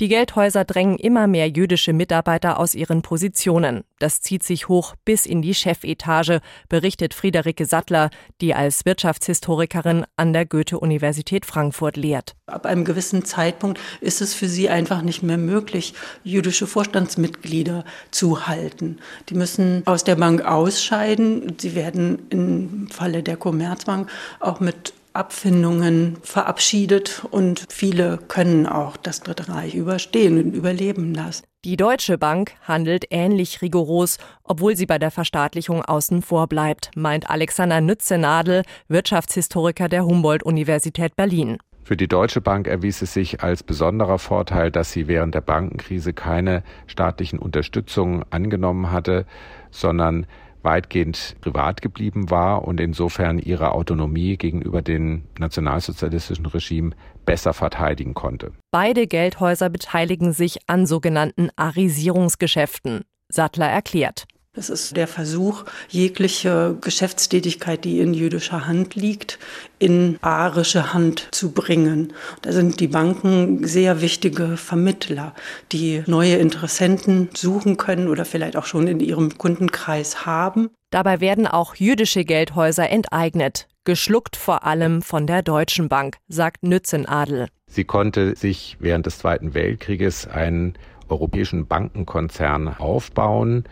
Die 0.00 0.08
Geldhäuser 0.08 0.64
drängen 0.64 0.98
immer 0.98 1.26
mehr 1.26 1.48
jüdische 1.48 1.92
Mitarbeiter 1.92 2.58
aus 2.58 2.74
ihren 2.74 3.02
Positionen. 3.02 3.84
Das 3.98 4.20
zieht 4.20 4.42
sich 4.42 4.68
hoch 4.68 4.94
bis 5.04 5.24
in 5.24 5.40
die 5.40 5.54
Chefetage, 5.54 6.40
berichtet 6.68 7.14
Friederike 7.14 7.64
Sattler, 7.64 8.10
die 8.40 8.54
als 8.54 8.84
Wirtschaftshistorikerin 8.84 10.04
an 10.16 10.32
der 10.32 10.44
Goethe-Universität 10.44 11.46
Frankfurt 11.46 11.96
lehrt. 11.96 12.34
Ab 12.46 12.66
einem 12.66 12.84
gewissen 12.84 13.24
Zeitpunkt 13.24 13.80
ist 14.00 14.20
es 14.20 14.34
für 14.34 14.48
sie 14.48 14.68
einfach 14.68 15.02
nicht 15.02 15.22
mehr 15.22 15.38
möglich, 15.38 15.94
jüdische 16.24 16.66
Vorstandsmitglieder 16.66 17.84
zu 18.10 18.46
halten. 18.46 18.98
Die 19.30 19.34
müssen 19.34 19.82
aus 19.86 20.04
der 20.04 20.16
Bank 20.16 20.44
ausscheiden. 20.44 21.56
Sie 21.58 21.74
werden 21.74 22.26
im 22.28 22.88
Falle 22.90 23.22
der 23.22 23.36
Commerzbank 23.36 24.10
auch 24.40 24.60
mit 24.60 24.92
Abfindungen 25.16 26.18
verabschiedet 26.22 27.24
und 27.30 27.66
viele 27.68 28.18
können 28.28 28.66
auch 28.66 28.96
das 28.96 29.20
Dritte 29.20 29.48
Reich 29.48 29.74
überstehen 29.74 30.42
und 30.42 30.54
überleben 30.54 31.14
lassen. 31.14 31.44
Die 31.64 31.76
Deutsche 31.76 32.16
Bank 32.16 32.52
handelt 32.62 33.06
ähnlich 33.10 33.60
rigoros, 33.60 34.18
obwohl 34.44 34.76
sie 34.76 34.86
bei 34.86 34.98
der 34.98 35.10
Verstaatlichung 35.10 35.82
außen 35.82 36.22
vor 36.22 36.46
bleibt, 36.46 36.90
meint 36.94 37.28
Alexander 37.28 37.80
Nützenadel, 37.80 38.62
Wirtschaftshistoriker 38.86 39.88
der 39.88 40.04
Humboldt-Universität 40.04 41.16
Berlin. 41.16 41.58
Für 41.82 41.96
die 41.96 42.08
Deutsche 42.08 42.40
Bank 42.40 42.66
erwies 42.66 43.00
es 43.02 43.12
sich 43.12 43.42
als 43.42 43.62
besonderer 43.62 44.18
Vorteil, 44.18 44.72
dass 44.72 44.90
sie 44.90 45.06
während 45.06 45.36
der 45.36 45.40
Bankenkrise 45.40 46.12
keine 46.12 46.64
staatlichen 46.88 47.38
Unterstützungen 47.38 48.24
angenommen 48.30 48.90
hatte, 48.90 49.24
sondern 49.70 50.26
weitgehend 50.66 51.36
privat 51.40 51.80
geblieben 51.80 52.28
war 52.28 52.68
und 52.68 52.78
insofern 52.78 53.38
ihre 53.38 53.72
Autonomie 53.72 54.36
gegenüber 54.36 54.82
dem 54.82 55.22
nationalsozialistischen 55.38 56.44
Regime 56.44 56.90
besser 57.24 57.54
verteidigen 57.54 58.12
konnte. 58.12 58.52
Beide 58.70 59.06
Geldhäuser 59.06 59.70
beteiligen 59.70 60.34
sich 60.34 60.58
an 60.66 60.84
sogenannten 60.84 61.48
Arisierungsgeschäften. 61.56 63.04
Sattler 63.28 63.68
erklärt. 63.68 64.26
Es 64.58 64.70
ist 64.70 64.96
der 64.96 65.06
Versuch, 65.06 65.64
jegliche 65.90 66.78
Geschäftstätigkeit, 66.80 67.84
die 67.84 68.00
in 68.00 68.14
jüdischer 68.14 68.66
Hand 68.66 68.94
liegt, 68.94 69.38
in 69.78 70.16
arische 70.22 70.94
Hand 70.94 71.28
zu 71.30 71.52
bringen. 71.52 72.14
Da 72.40 72.52
sind 72.52 72.80
die 72.80 72.88
Banken 72.88 73.66
sehr 73.66 74.00
wichtige 74.00 74.56
Vermittler, 74.56 75.34
die 75.72 76.02
neue 76.06 76.36
Interessenten 76.36 77.28
suchen 77.34 77.76
können 77.76 78.08
oder 78.08 78.24
vielleicht 78.24 78.56
auch 78.56 78.64
schon 78.64 78.88
in 78.88 79.00
ihrem 79.00 79.36
Kundenkreis 79.36 80.24
haben. 80.24 80.70
Dabei 80.90 81.20
werden 81.20 81.46
auch 81.46 81.74
jüdische 81.74 82.24
Geldhäuser 82.24 82.88
enteignet, 82.88 83.68
geschluckt 83.84 84.36
vor 84.36 84.64
allem 84.64 85.02
von 85.02 85.26
der 85.26 85.42
Deutschen 85.42 85.90
Bank, 85.90 86.16
sagt 86.28 86.62
Nützenadel. 86.62 87.48
Sie 87.66 87.84
konnte 87.84 88.34
sich 88.36 88.78
während 88.80 89.04
des 89.04 89.18
Zweiten 89.18 89.52
Weltkrieges 89.52 90.26
einen 90.26 90.78
europäischen 91.10 91.66
Bankenkonzern 91.66 92.68
aufbauen 92.68 93.64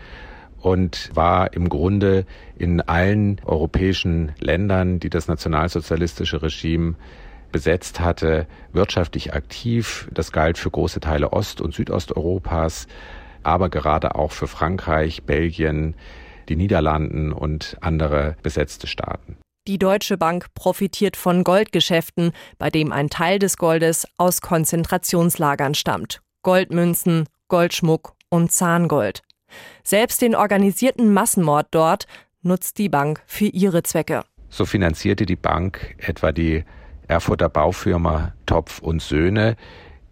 und 0.64 1.10
war 1.14 1.52
im 1.52 1.68
Grunde 1.68 2.24
in 2.56 2.80
allen 2.80 3.38
europäischen 3.44 4.32
Ländern, 4.40 4.98
die 4.98 5.10
das 5.10 5.28
nationalsozialistische 5.28 6.42
Regime 6.42 6.94
besetzt 7.52 8.00
hatte, 8.00 8.46
wirtschaftlich 8.72 9.34
aktiv. 9.34 10.08
Das 10.12 10.32
galt 10.32 10.56
für 10.56 10.70
große 10.70 11.00
Teile 11.00 11.34
Ost- 11.34 11.60
und 11.60 11.74
Südosteuropas, 11.74 12.86
aber 13.42 13.68
gerade 13.68 14.14
auch 14.14 14.32
für 14.32 14.46
Frankreich, 14.46 15.24
Belgien, 15.24 15.96
die 16.48 16.56
Niederlanden 16.56 17.32
und 17.32 17.76
andere 17.82 18.36
besetzte 18.42 18.86
Staaten. 18.86 19.36
Die 19.68 19.78
Deutsche 19.78 20.16
Bank 20.16 20.46
profitiert 20.54 21.18
von 21.18 21.44
Goldgeschäften, 21.44 22.32
bei 22.56 22.70
dem 22.70 22.90
ein 22.90 23.10
Teil 23.10 23.38
des 23.38 23.58
Goldes 23.58 24.06
aus 24.16 24.40
Konzentrationslagern 24.40 25.74
stammt. 25.74 26.22
Goldmünzen, 26.42 27.26
Goldschmuck 27.48 28.14
und 28.30 28.50
Zahngold. 28.50 29.22
Selbst 29.82 30.22
den 30.22 30.34
organisierten 30.34 31.12
Massenmord 31.12 31.68
dort 31.70 32.06
nutzt 32.42 32.78
die 32.78 32.88
Bank 32.88 33.22
für 33.26 33.46
ihre 33.46 33.82
Zwecke. 33.82 34.22
So 34.48 34.64
finanzierte 34.64 35.26
die 35.26 35.36
Bank 35.36 35.96
etwa 35.98 36.32
die 36.32 36.64
Erfurter 37.08 37.48
Baufirma 37.48 38.32
Topf 38.46 38.78
und 38.78 39.02
Söhne, 39.02 39.56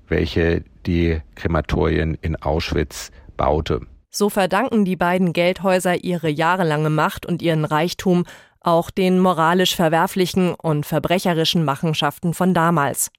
welche 0.08 0.64
die 0.84 1.20
Krematorien 1.34 2.18
in 2.20 2.36
Auschwitz 2.36 3.10
baute. 3.36 3.80
So 4.10 4.28
verdanken 4.28 4.84
die 4.84 4.96
beiden 4.96 5.32
Geldhäuser 5.32 6.04
ihre 6.04 6.28
jahrelange 6.28 6.90
Macht 6.90 7.24
und 7.24 7.40
ihren 7.40 7.64
Reichtum 7.64 8.24
auch 8.60 8.90
den 8.90 9.18
moralisch 9.18 9.74
verwerflichen 9.74 10.54
und 10.54 10.84
verbrecherischen 10.84 11.64
Machenschaften 11.64 12.34
von 12.34 12.52
damals. 12.52 13.10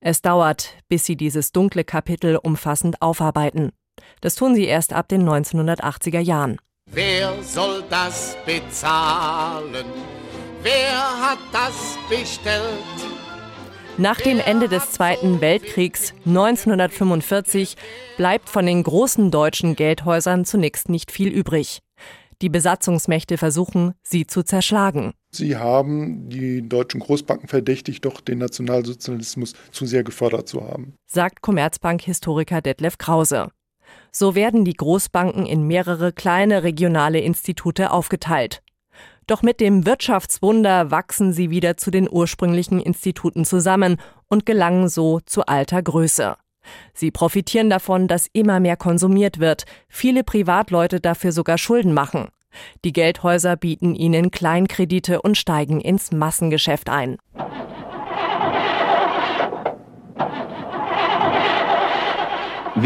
Es 0.00 0.20
dauert, 0.20 0.74
bis 0.88 1.06
sie 1.06 1.16
dieses 1.16 1.52
dunkle 1.52 1.84
Kapitel 1.84 2.36
umfassend 2.36 3.00
aufarbeiten. 3.00 3.72
Das 4.20 4.34
tun 4.34 4.54
sie 4.54 4.64
erst 4.64 4.92
ab 4.92 5.08
den 5.08 5.28
1980er 5.28 6.20
Jahren. 6.20 6.58
Wer 6.90 7.42
soll 7.42 7.82
das 7.90 8.36
bezahlen? 8.46 9.86
Wer 10.62 10.98
hat 11.20 11.38
das 11.52 11.98
bestellt? 12.08 12.62
Nach 13.98 14.20
dem 14.20 14.40
Ende 14.40 14.68
des 14.68 14.90
Zweiten 14.90 15.40
Weltkriegs 15.40 16.12
1945 16.26 17.76
bleibt 18.18 18.50
von 18.50 18.66
den 18.66 18.82
großen 18.82 19.30
deutschen 19.30 19.74
Geldhäusern 19.74 20.44
zunächst 20.44 20.90
nicht 20.90 21.10
viel 21.10 21.28
übrig. 21.28 21.80
Die 22.42 22.50
Besatzungsmächte 22.50 23.38
versuchen, 23.38 23.94
sie 24.02 24.26
zu 24.26 24.42
zerschlagen. 24.42 25.14
Sie 25.30 25.56
haben 25.56 26.28
die 26.28 26.68
deutschen 26.68 27.00
Großbanken 27.00 27.48
verdächtigt, 27.48 28.04
doch 28.04 28.20
den 28.20 28.38
Nationalsozialismus 28.38 29.54
zu 29.70 29.86
sehr 29.86 30.04
gefördert 30.04 30.46
zu 30.46 30.62
haben. 30.62 30.94
Sagt 31.06 31.40
Commerzbank-Historiker 31.40 32.60
Detlef 32.60 32.98
Krause. 32.98 33.48
So 34.12 34.34
werden 34.34 34.64
die 34.64 34.74
Großbanken 34.74 35.46
in 35.46 35.66
mehrere 35.66 36.12
kleine 36.12 36.62
regionale 36.62 37.20
Institute 37.20 37.90
aufgeteilt. 37.90 38.62
Doch 39.26 39.42
mit 39.42 39.60
dem 39.60 39.86
Wirtschaftswunder 39.86 40.90
wachsen 40.90 41.32
sie 41.32 41.50
wieder 41.50 41.76
zu 41.76 41.90
den 41.90 42.08
ursprünglichen 42.10 42.80
Instituten 42.80 43.44
zusammen 43.44 43.96
und 44.28 44.46
gelangen 44.46 44.88
so 44.88 45.20
zu 45.20 45.44
alter 45.46 45.82
Größe. 45.82 46.36
Sie 46.94 47.10
profitieren 47.10 47.70
davon, 47.70 48.08
dass 48.08 48.28
immer 48.32 48.60
mehr 48.60 48.76
konsumiert 48.76 49.38
wird, 49.38 49.64
viele 49.88 50.24
Privatleute 50.24 51.00
dafür 51.00 51.32
sogar 51.32 51.58
Schulden 51.58 51.92
machen. 51.92 52.28
Die 52.84 52.92
Geldhäuser 52.92 53.56
bieten 53.56 53.94
ihnen 53.94 54.30
Kleinkredite 54.30 55.20
und 55.22 55.36
steigen 55.36 55.80
ins 55.80 56.12
Massengeschäft 56.12 56.88
ein. 56.88 57.18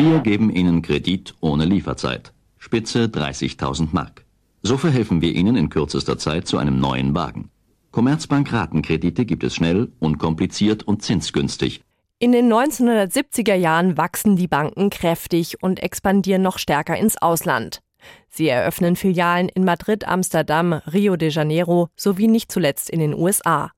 Wir 0.02 0.20
geben 0.20 0.48
Ihnen 0.48 0.80
Kredit 0.80 1.34
ohne 1.40 1.66
Lieferzeit. 1.66 2.32
Spitze 2.56 3.04
30.000 3.04 3.88
Mark. 3.92 4.24
So 4.62 4.78
verhelfen 4.78 5.20
wir 5.20 5.34
Ihnen 5.34 5.56
in 5.56 5.68
kürzester 5.68 6.16
Zeit 6.16 6.46
zu 6.46 6.56
einem 6.56 6.80
neuen 6.80 7.14
Wagen. 7.14 7.50
Commerzbank 7.90 8.50
Ratenkredite 8.50 9.26
gibt 9.26 9.44
es 9.44 9.54
schnell, 9.54 9.92
unkompliziert 9.98 10.84
und 10.84 11.02
zinsgünstig. 11.02 11.82
In 12.18 12.32
den 12.32 12.50
1970er 12.50 13.52
Jahren 13.52 13.98
wachsen 13.98 14.36
die 14.36 14.48
Banken 14.48 14.88
kräftig 14.88 15.62
und 15.62 15.82
expandieren 15.82 16.40
noch 16.40 16.56
stärker 16.56 16.96
ins 16.96 17.20
Ausland. 17.20 17.82
Sie 18.30 18.48
eröffnen 18.48 18.96
Filialen 18.96 19.50
in 19.50 19.64
Madrid, 19.64 20.08
Amsterdam, 20.08 20.72
Rio 20.72 21.16
de 21.16 21.28
Janeiro 21.28 21.90
sowie 21.94 22.26
nicht 22.26 22.50
zuletzt 22.50 22.88
in 22.88 23.00
den 23.00 23.12
USA. 23.12 23.70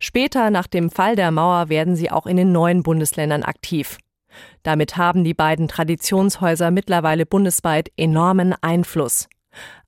Später, 0.00 0.50
nach 0.50 0.66
dem 0.66 0.90
Fall 0.90 1.14
der 1.14 1.30
Mauer, 1.30 1.68
werden 1.68 1.94
sie 1.94 2.10
auch 2.10 2.26
in 2.26 2.36
den 2.36 2.50
neuen 2.50 2.82
Bundesländern 2.82 3.44
aktiv. 3.44 3.98
Damit 4.62 4.96
haben 4.96 5.24
die 5.24 5.34
beiden 5.34 5.68
Traditionshäuser 5.68 6.70
mittlerweile 6.70 7.26
bundesweit 7.26 7.90
enormen 7.96 8.54
Einfluss. 8.60 9.28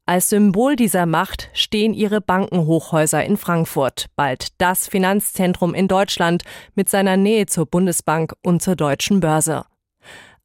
Als 0.06 0.28
Symbol 0.28 0.76
dieser 0.76 1.06
Macht 1.06 1.48
stehen 1.54 1.94
ihre 1.94 2.20
Bankenhochhäuser 2.20 3.24
in 3.24 3.38
Frankfurt, 3.38 4.06
bald 4.16 4.48
das 4.58 4.86
Finanzzentrum 4.86 5.72
in 5.72 5.88
Deutschland 5.88 6.42
mit 6.74 6.90
seiner 6.90 7.16
Nähe 7.16 7.46
zur 7.46 7.64
Bundesbank 7.64 8.34
und 8.42 8.60
zur 8.60 8.76
deutschen 8.76 9.20
Börse. 9.20 9.64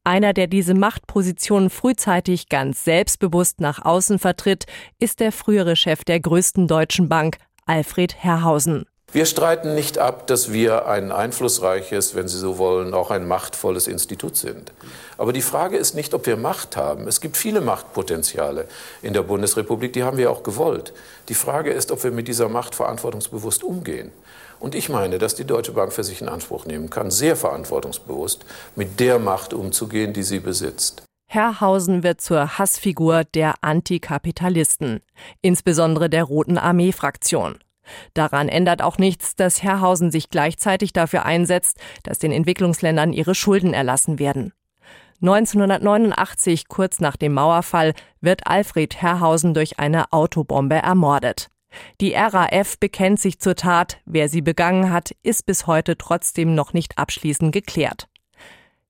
Einer, 0.02 0.32
der 0.32 0.46
diese 0.46 0.72
Machtposition 0.72 1.68
frühzeitig 1.68 2.48
ganz 2.48 2.84
selbstbewusst 2.84 3.60
nach 3.60 3.84
außen 3.84 4.18
vertritt, 4.18 4.64
ist 4.98 5.20
der 5.20 5.30
frühere 5.30 5.76
Chef 5.76 6.04
der 6.04 6.20
größten 6.20 6.66
deutschen 6.66 7.10
Bank, 7.10 7.36
Alfred 7.66 8.16
Herrhausen. 8.16 8.86
Wir 9.12 9.26
streiten 9.26 9.74
nicht 9.74 9.98
ab, 9.98 10.28
dass 10.28 10.52
wir 10.52 10.86
ein 10.86 11.10
einflussreiches, 11.10 12.14
wenn 12.14 12.28
Sie 12.28 12.38
so 12.38 12.58
wollen, 12.58 12.94
auch 12.94 13.10
ein 13.10 13.26
machtvolles 13.26 13.88
Institut 13.88 14.36
sind. 14.36 14.72
Aber 15.18 15.32
die 15.32 15.42
Frage 15.42 15.76
ist 15.76 15.96
nicht, 15.96 16.14
ob 16.14 16.26
wir 16.26 16.36
Macht 16.36 16.76
haben. 16.76 17.08
Es 17.08 17.20
gibt 17.20 17.36
viele 17.36 17.60
Machtpotenziale 17.60 18.68
in 19.02 19.12
der 19.12 19.22
Bundesrepublik, 19.22 19.92
die 19.92 20.04
haben 20.04 20.16
wir 20.16 20.30
auch 20.30 20.44
gewollt. 20.44 20.92
Die 21.28 21.34
Frage 21.34 21.72
ist, 21.72 21.90
ob 21.90 22.04
wir 22.04 22.12
mit 22.12 22.28
dieser 22.28 22.48
Macht 22.48 22.76
verantwortungsbewusst 22.76 23.64
umgehen. 23.64 24.12
Und 24.60 24.76
ich 24.76 24.88
meine, 24.88 25.18
dass 25.18 25.34
die 25.34 25.44
Deutsche 25.44 25.72
Bank 25.72 25.92
für 25.92 26.04
sich 26.04 26.20
in 26.20 26.28
Anspruch 26.28 26.64
nehmen 26.64 26.88
kann, 26.88 27.10
sehr 27.10 27.34
verantwortungsbewusst 27.34 28.44
mit 28.76 29.00
der 29.00 29.18
Macht 29.18 29.52
umzugehen, 29.52 30.12
die 30.12 30.22
sie 30.22 30.38
besitzt. 30.38 31.02
Herrhausen 31.26 32.02
wird 32.04 32.20
zur 32.20 32.58
Hassfigur 32.58 33.24
der 33.24 33.54
Antikapitalisten, 33.60 35.00
insbesondere 35.42 36.08
der 36.08 36.24
Roten 36.24 36.58
Armee-Fraktion. 36.58 37.58
Daran 38.14 38.48
ändert 38.48 38.82
auch 38.82 38.98
nichts, 38.98 39.36
dass 39.36 39.62
Herrhausen 39.62 40.10
sich 40.10 40.30
gleichzeitig 40.30 40.92
dafür 40.92 41.24
einsetzt, 41.24 41.78
dass 42.02 42.18
den 42.18 42.32
Entwicklungsländern 42.32 43.12
ihre 43.12 43.34
Schulden 43.34 43.74
erlassen 43.74 44.18
werden. 44.18 44.52
1989, 45.22 46.68
kurz 46.68 47.00
nach 47.00 47.16
dem 47.16 47.34
Mauerfall, 47.34 47.92
wird 48.20 48.46
Alfred 48.46 49.02
Herrhausen 49.02 49.52
durch 49.52 49.78
eine 49.78 50.12
Autobombe 50.12 50.76
ermordet. 50.76 51.48
Die 52.00 52.14
RAF 52.14 52.78
bekennt 52.78 53.20
sich 53.20 53.38
zur 53.38 53.54
Tat, 53.54 53.98
wer 54.04 54.28
sie 54.28 54.40
begangen 54.40 54.90
hat, 54.90 55.14
ist 55.22 55.46
bis 55.46 55.66
heute 55.66 55.96
trotzdem 55.96 56.54
noch 56.54 56.72
nicht 56.72 56.98
abschließend 56.98 57.52
geklärt. 57.52 58.08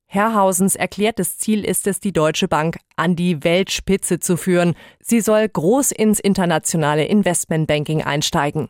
Herrhausens 0.07 0.75
erklärtes 0.75 1.37
Ziel 1.37 1.63
ist 1.63 1.87
es, 1.87 2.01
die 2.01 2.11
Deutsche 2.11 2.49
Bank 2.49 2.79
an 2.97 3.15
die 3.15 3.45
Weltspitze 3.45 4.19
zu 4.19 4.35
führen. 4.35 4.75
Sie 4.99 5.21
soll 5.21 5.47
groß 5.47 5.91
ins 5.91 6.19
internationale 6.19 7.05
Investmentbanking 7.05 8.03
einsteigen. 8.03 8.69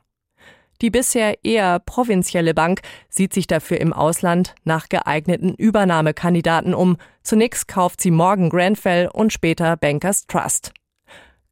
Die 0.82 0.90
bisher 0.90 1.44
eher 1.46 1.78
provinzielle 1.80 2.56
Bank 2.56 2.82
sieht 3.08 3.34
sich 3.34 3.46
dafür 3.46 3.80
im 3.80 3.94
Ausland 3.94 4.56
nach 4.64 4.90
geeigneten 4.90 5.54
Übernahmekandidaten 5.54 6.74
um. 6.74 6.98
Zunächst 7.22 7.68
kauft 7.68 8.02
sie 8.02 8.10
Morgan 8.10 8.50
Grenfell 8.50 9.08
und 9.14 9.32
später 9.32 9.78
Bankers 9.78 10.26
Trust. 10.26 10.74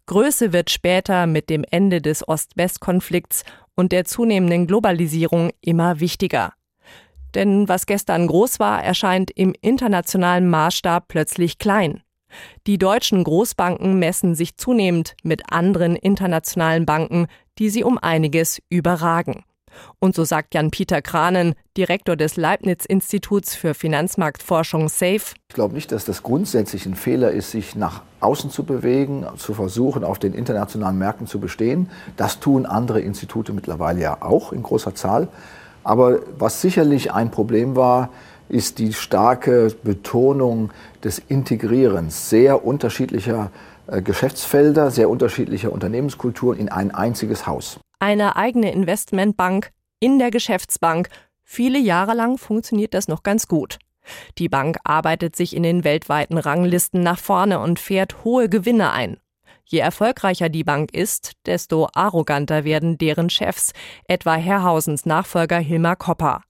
Größe 0.08 0.52
wird 0.52 0.72
später 0.72 1.28
mit 1.28 1.52
dem 1.52 1.64
Ende 1.70 2.02
des 2.02 2.28
Ost-West-Konflikts 2.28 3.44
und 3.76 3.92
der 3.92 4.06
zunehmenden 4.06 4.66
Globalisierung 4.66 5.52
immer 5.62 6.00
wichtiger. 6.00 6.54
Denn 7.36 7.70
was 7.70 7.86
gestern 7.86 8.26
groß 8.26 8.60
war, 8.60 8.84
erscheint 8.84 9.30
im 9.30 9.54
internationalen 9.62 10.50
Maßstab 10.50 11.08
plötzlich 11.08 11.60
klein. 11.60 12.02
Die 12.68 12.78
deutschen 12.78 13.24
Großbanken 13.24 14.00
messen 14.00 14.36
sich 14.36 14.58
zunehmend 14.58 15.16
mit 15.24 15.52
anderen 15.52 15.96
internationalen 15.96 16.86
Banken, 16.86 17.28
die 17.60 17.70
sie 17.70 17.84
um 17.84 17.98
einiges 17.98 18.62
überragen. 18.70 19.44
Und 20.00 20.16
so 20.16 20.24
sagt 20.24 20.56
Jan-Peter 20.56 21.02
Kranen, 21.02 21.54
Direktor 21.78 22.16
des 22.16 22.38
Leibniz-Instituts 22.38 23.56
für 23.56 23.74
Finanzmarktforschung 23.74 24.90
SAFE. 24.90 25.36
Ich 25.50 25.56
glaube 25.56 25.76
nicht, 25.76 25.92
dass 25.92 26.06
das 26.06 26.24
grundsätzlich 26.24 26.86
ein 26.86 26.96
Fehler 26.96 27.32
ist, 27.32 27.52
sich 27.52 27.76
nach 27.76 28.02
außen 28.20 28.50
zu 28.50 28.64
bewegen, 28.64 29.26
zu 29.38 29.54
versuchen, 29.54 30.04
auf 30.04 30.20
den 30.20 30.34
internationalen 30.34 30.98
Märkten 30.98 31.28
zu 31.28 31.40
bestehen. 31.40 31.90
Das 32.18 32.40
tun 32.40 32.66
andere 32.66 33.02
Institute 33.02 33.54
mittlerweile 33.54 34.02
ja 34.02 34.22
auch 34.22 34.52
in 34.52 34.64
großer 34.64 34.96
Zahl. 34.96 35.28
Aber 35.84 36.20
was 36.38 36.62
sicherlich 36.62 37.14
ein 37.14 37.32
Problem 37.32 37.76
war, 37.76 38.10
ist 38.50 38.80
die 38.80 38.94
starke 38.94 39.74
Betonung 39.84 40.72
des 41.04 41.20
Integrierens 41.20 42.30
sehr 42.30 42.66
unterschiedlicher 42.66 43.52
Geschäftsfelder, 44.04 44.92
sehr 44.92 45.10
unterschiedlicher 45.10 45.72
Unternehmenskulturen 45.72 46.60
in 46.60 46.70
ein 46.70 46.92
einziges 46.92 47.48
Haus. 47.48 47.80
Eine 48.00 48.36
eigene 48.36 48.72
Investmentbank 48.72 49.72
in 50.00 50.20
der 50.20 50.32
Geschäftsbank. 50.32 51.10
Viele 51.44 51.80
Jahre 51.80 52.14
lang 52.14 52.38
funktioniert 52.38 52.94
das 52.94 53.08
noch 53.08 53.24
ganz 53.24 53.48
gut. 53.48 53.80
Die 54.38 54.50
Bank 54.50 54.78
arbeitet 54.84 55.36
sich 55.36 55.56
in 55.56 55.64
den 55.64 55.84
weltweiten 55.84 56.38
Ranglisten 56.38 57.02
nach 57.02 57.20
vorne 57.20 57.60
und 57.60 57.80
fährt 57.80 58.24
hohe 58.24 58.50
Gewinne 58.50 58.92
ein. 58.92 59.18
Je 59.66 59.80
erfolgreicher 59.80 60.50
die 60.50 60.64
Bank 60.64 60.94
ist, 60.94 61.34
desto 61.46 61.90
arroganter 61.94 62.64
werden 62.64 62.98
deren 62.98 63.30
Chefs, 63.30 63.74
etwa 64.08 64.36
Herrhausens 64.36 65.06
Nachfolger 65.06 65.60
Hilmar 65.60 65.96
Kopper. 65.96 66.42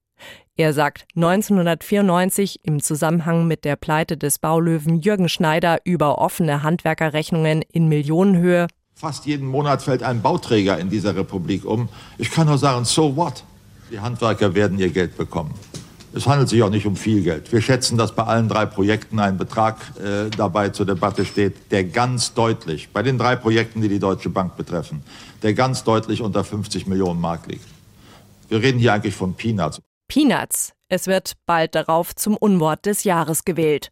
Er 0.60 0.74
sagt 0.74 1.06
1994 1.16 2.60
im 2.64 2.84
Zusammenhang 2.84 3.48
mit 3.48 3.64
der 3.64 3.78
Pleite 3.78 4.18
des 4.18 4.40
Baulöwen 4.40 5.00
Jürgen 5.00 5.30
Schneider 5.30 5.80
über 5.86 6.18
offene 6.18 6.64
Handwerkerrechnungen 6.64 7.62
in 7.62 7.88
Millionenhöhe. 7.88 8.68
Fast 8.94 9.26
jeden 9.26 9.48
Monat 9.48 9.82
fällt 9.82 10.04
ein 10.04 10.22
Bauträger 10.22 10.78
in 10.78 10.90
dieser 10.90 11.16
Republik 11.16 11.64
um. 11.64 11.88
Ich 12.18 12.30
kann 12.30 12.48
nur 12.48 12.58
sagen, 12.58 12.84
so 12.84 13.16
what? 13.16 13.46
Die 13.90 14.02
Handwerker 14.02 14.54
werden 14.54 14.78
ihr 14.80 14.90
Geld 14.90 15.16
bekommen. 15.16 15.54
Es 16.14 16.28
handelt 16.28 16.50
sich 16.50 16.62
auch 16.62 16.70
nicht 16.70 16.86
um 16.86 16.98
viel 16.98 17.24
Geld. 17.24 17.50
Wir 17.54 17.62
schätzen, 17.62 17.98
dass 17.98 18.14
bei 18.14 18.24
allen 18.24 18.50
drei 18.50 18.66
Projekten 18.66 19.20
ein 19.20 19.38
Betrag 19.38 19.78
äh, 19.98 20.30
dabei 20.30 20.72
zur 20.72 20.86
Debatte 20.86 21.24
steht, 21.24 21.72
der 21.72 21.86
ganz 21.86 22.34
deutlich, 22.34 22.90
bei 22.92 23.02
den 23.02 23.18
drei 23.18 23.38
Projekten, 23.38 23.80
die 23.80 23.88
die 23.88 24.00
Deutsche 24.00 24.30
Bank 24.30 24.58
betreffen, 24.58 25.04
der 25.42 25.54
ganz 25.54 25.86
deutlich 25.86 26.22
unter 26.22 26.44
50 26.44 26.86
Millionen 26.86 27.22
Mark 27.22 27.48
liegt. 27.48 27.66
Wir 28.50 28.62
reden 28.62 28.80
hier 28.80 28.92
eigentlich 28.92 29.16
von 29.16 29.36
Peanuts. 29.36 29.80
Peanuts. 30.10 30.74
Es 30.90 31.08
wird 31.08 31.34
bald 31.46 31.76
darauf 31.76 32.16
zum 32.16 32.36
Unwort 32.36 32.86
des 32.88 33.04
Jahres 33.04 33.46
gewählt. 33.46 33.92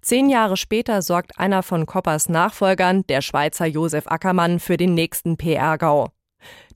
Zehn 0.00 0.28
Jahre 0.28 0.56
später 0.56 1.02
sorgt 1.02 1.38
einer 1.38 1.62
von 1.62 1.86
Koppers 1.86 2.28
Nachfolgern, 2.28 3.06
der 3.06 3.22
Schweizer 3.22 3.66
Josef 3.66 4.08
Ackermann, 4.08 4.58
für 4.58 4.76
den 4.76 4.94
nächsten 4.94 5.36
PR-Gau. 5.36 6.08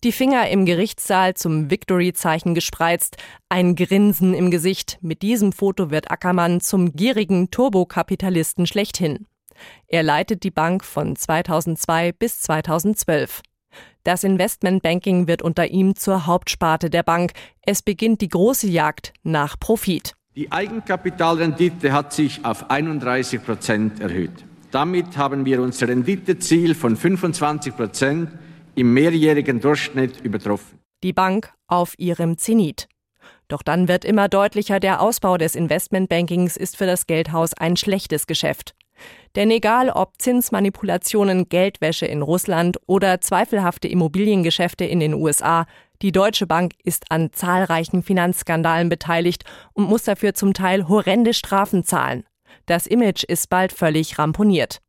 Die 0.04 0.12
Finger 0.12 0.48
im 0.50 0.66
Gerichtssaal 0.66 1.34
zum 1.34 1.70
Victory-Zeichen 1.70 2.54
gespreizt, 2.54 3.16
ein 3.48 3.74
Grinsen 3.74 4.34
im 4.34 4.50
Gesicht. 4.50 4.98
Mit 5.00 5.22
diesem 5.22 5.52
Foto 5.52 5.90
wird 5.90 6.10
Ackermann 6.10 6.60
zum 6.60 6.92
gierigen 6.92 7.50
Turbokapitalisten 7.50 8.66
schlechthin. 8.66 9.26
Er 9.88 10.02
leitet 10.02 10.44
die 10.44 10.50
Bank 10.50 10.84
von 10.84 11.16
2002 11.16 12.12
bis 12.12 12.42
2012. 12.42 13.40
Das 14.06 14.22
Investmentbanking 14.22 15.26
wird 15.26 15.42
unter 15.42 15.66
ihm 15.66 15.96
zur 15.96 16.26
Hauptsparte 16.26 16.90
der 16.90 17.02
Bank. 17.02 17.32
Es 17.62 17.82
beginnt 17.82 18.20
die 18.20 18.28
große 18.28 18.68
Jagd 18.68 19.12
nach 19.24 19.58
Profit. 19.58 20.14
Die 20.36 20.52
Eigenkapitalrendite 20.52 21.92
hat 21.92 22.12
sich 22.12 22.44
auf 22.44 22.70
31 22.70 23.44
Prozent 23.44 23.98
erhöht. 23.98 24.44
Damit 24.70 25.16
haben 25.16 25.44
wir 25.44 25.60
unser 25.60 25.88
Renditeziel 25.88 26.76
von 26.76 26.96
25 26.96 27.74
Prozent 27.74 28.30
im 28.76 28.94
mehrjährigen 28.94 29.58
Durchschnitt 29.58 30.20
übertroffen. 30.20 30.78
Die 31.02 31.12
Bank 31.12 31.52
auf 31.66 31.98
ihrem 31.98 32.38
Zenit. 32.38 32.86
Doch 33.48 33.62
dann 33.62 33.88
wird 33.88 34.04
immer 34.04 34.28
deutlicher, 34.28 34.78
der 34.78 35.00
Ausbau 35.00 35.36
des 35.36 35.56
Investmentbankings 35.56 36.56
ist 36.56 36.76
für 36.76 36.86
das 36.86 37.08
Geldhaus 37.08 37.54
ein 37.54 37.76
schlechtes 37.76 38.28
Geschäft. 38.28 38.76
Denn 39.34 39.50
egal 39.50 39.90
ob 39.90 40.14
Zinsmanipulationen, 40.18 41.48
Geldwäsche 41.48 42.06
in 42.06 42.22
Russland 42.22 42.78
oder 42.86 43.20
zweifelhafte 43.20 43.88
Immobiliengeschäfte 43.88 44.84
in 44.84 45.00
den 45.00 45.14
USA, 45.14 45.66
die 46.02 46.12
Deutsche 46.12 46.46
Bank 46.46 46.72
ist 46.84 47.04
an 47.10 47.30
zahlreichen 47.32 48.02
Finanzskandalen 48.02 48.88
beteiligt 48.88 49.44
und 49.72 49.88
muss 49.88 50.04
dafür 50.04 50.34
zum 50.34 50.54
Teil 50.54 50.88
horrende 50.88 51.34
Strafen 51.34 51.84
zahlen. 51.84 52.24
Das 52.66 52.86
Image 52.86 53.24
ist 53.24 53.48
bald 53.48 53.72
völlig 53.72 54.18
ramponiert. 54.18 54.80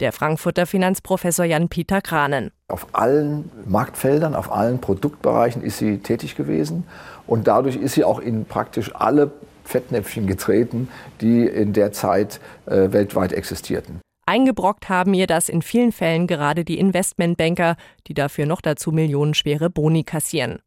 Der 0.00 0.12
Frankfurter 0.12 0.66
Finanzprofessor 0.66 1.44
Jan-Peter 1.44 2.00
Kranen. 2.00 2.52
Auf 2.68 2.86
allen 2.92 3.50
Marktfeldern, 3.66 4.34
auf 4.34 4.52
allen 4.52 4.80
Produktbereichen 4.80 5.62
ist 5.62 5.78
sie 5.78 5.98
tätig 5.98 6.36
gewesen 6.36 6.84
und 7.26 7.46
dadurch 7.48 7.76
ist 7.76 7.94
sie 7.94 8.04
auch 8.04 8.20
in 8.20 8.44
praktisch 8.44 8.94
alle 8.94 9.32
Fettnäpfchen 9.68 10.26
getreten, 10.26 10.88
die 11.20 11.46
in 11.46 11.72
der 11.72 11.92
Zeit 11.92 12.40
äh, 12.66 12.92
weltweit 12.92 13.32
existierten. 13.32 14.00
Eingebrockt 14.26 14.88
haben 14.88 15.14
ihr 15.14 15.28
das 15.28 15.48
in 15.48 15.62
vielen 15.62 15.92
Fällen 15.92 16.26
gerade 16.26 16.64
die 16.64 16.78
Investmentbanker, 16.78 17.76
die 18.08 18.14
dafür 18.14 18.46
noch 18.46 18.60
dazu 18.60 18.90
millionenschwere 18.90 19.70
Boni 19.70 20.02
kassieren. 20.02 20.58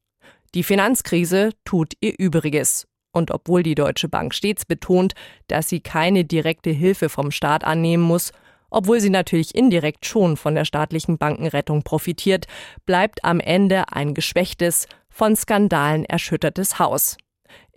Die 0.55 0.63
Finanzkrise 0.63 1.51
tut 1.65 1.93
ihr 1.99 2.13
Übriges. 2.17 2.87
Und 3.11 3.31
obwohl 3.31 3.63
die 3.63 3.75
Deutsche 3.75 4.07
Bank 4.07 4.33
stets 4.33 4.65
betont, 4.65 5.13
dass 5.47 5.67
sie 5.67 5.81
keine 5.81 6.25
direkte 6.25 6.69
Hilfe 6.69 7.09
vom 7.09 7.31
Staat 7.31 7.63
annehmen 7.63 8.03
muss, 8.03 8.31
obwohl 8.69 8.99
sie 8.99 9.09
natürlich 9.09 9.55
indirekt 9.55 10.05
schon 10.05 10.37
von 10.37 10.55
der 10.55 10.63
staatlichen 10.63 11.17
Bankenrettung 11.17 11.83
profitiert, 11.83 12.45
bleibt 12.85 13.25
am 13.25 13.39
Ende 13.39 13.91
ein 13.91 14.13
geschwächtes, 14.13 14.87
von 15.09 15.35
Skandalen 15.35 16.05
erschüttertes 16.05 16.79
Haus. 16.79 17.17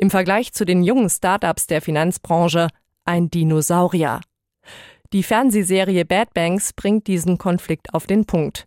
Im 0.03 0.11
Vergleich 0.11 0.53
zu 0.53 0.65
den 0.65 0.83
jungen 0.83 1.09
Startups 1.09 1.69
der 1.69 1.81
Finanzbranche 1.81 2.67
ein 3.05 3.31
Dinosaurier. 3.31 4.21
Die 5.13 5.23
Fernsehserie 5.23 6.05
Bad 6.05 6.35
Banks 6.35 6.73
bringt 6.73 7.07
diesen 7.07 7.39
Konflikt 7.39 7.95
auf 7.95 8.09
den 8.09 8.25
Punkt. 8.25 8.67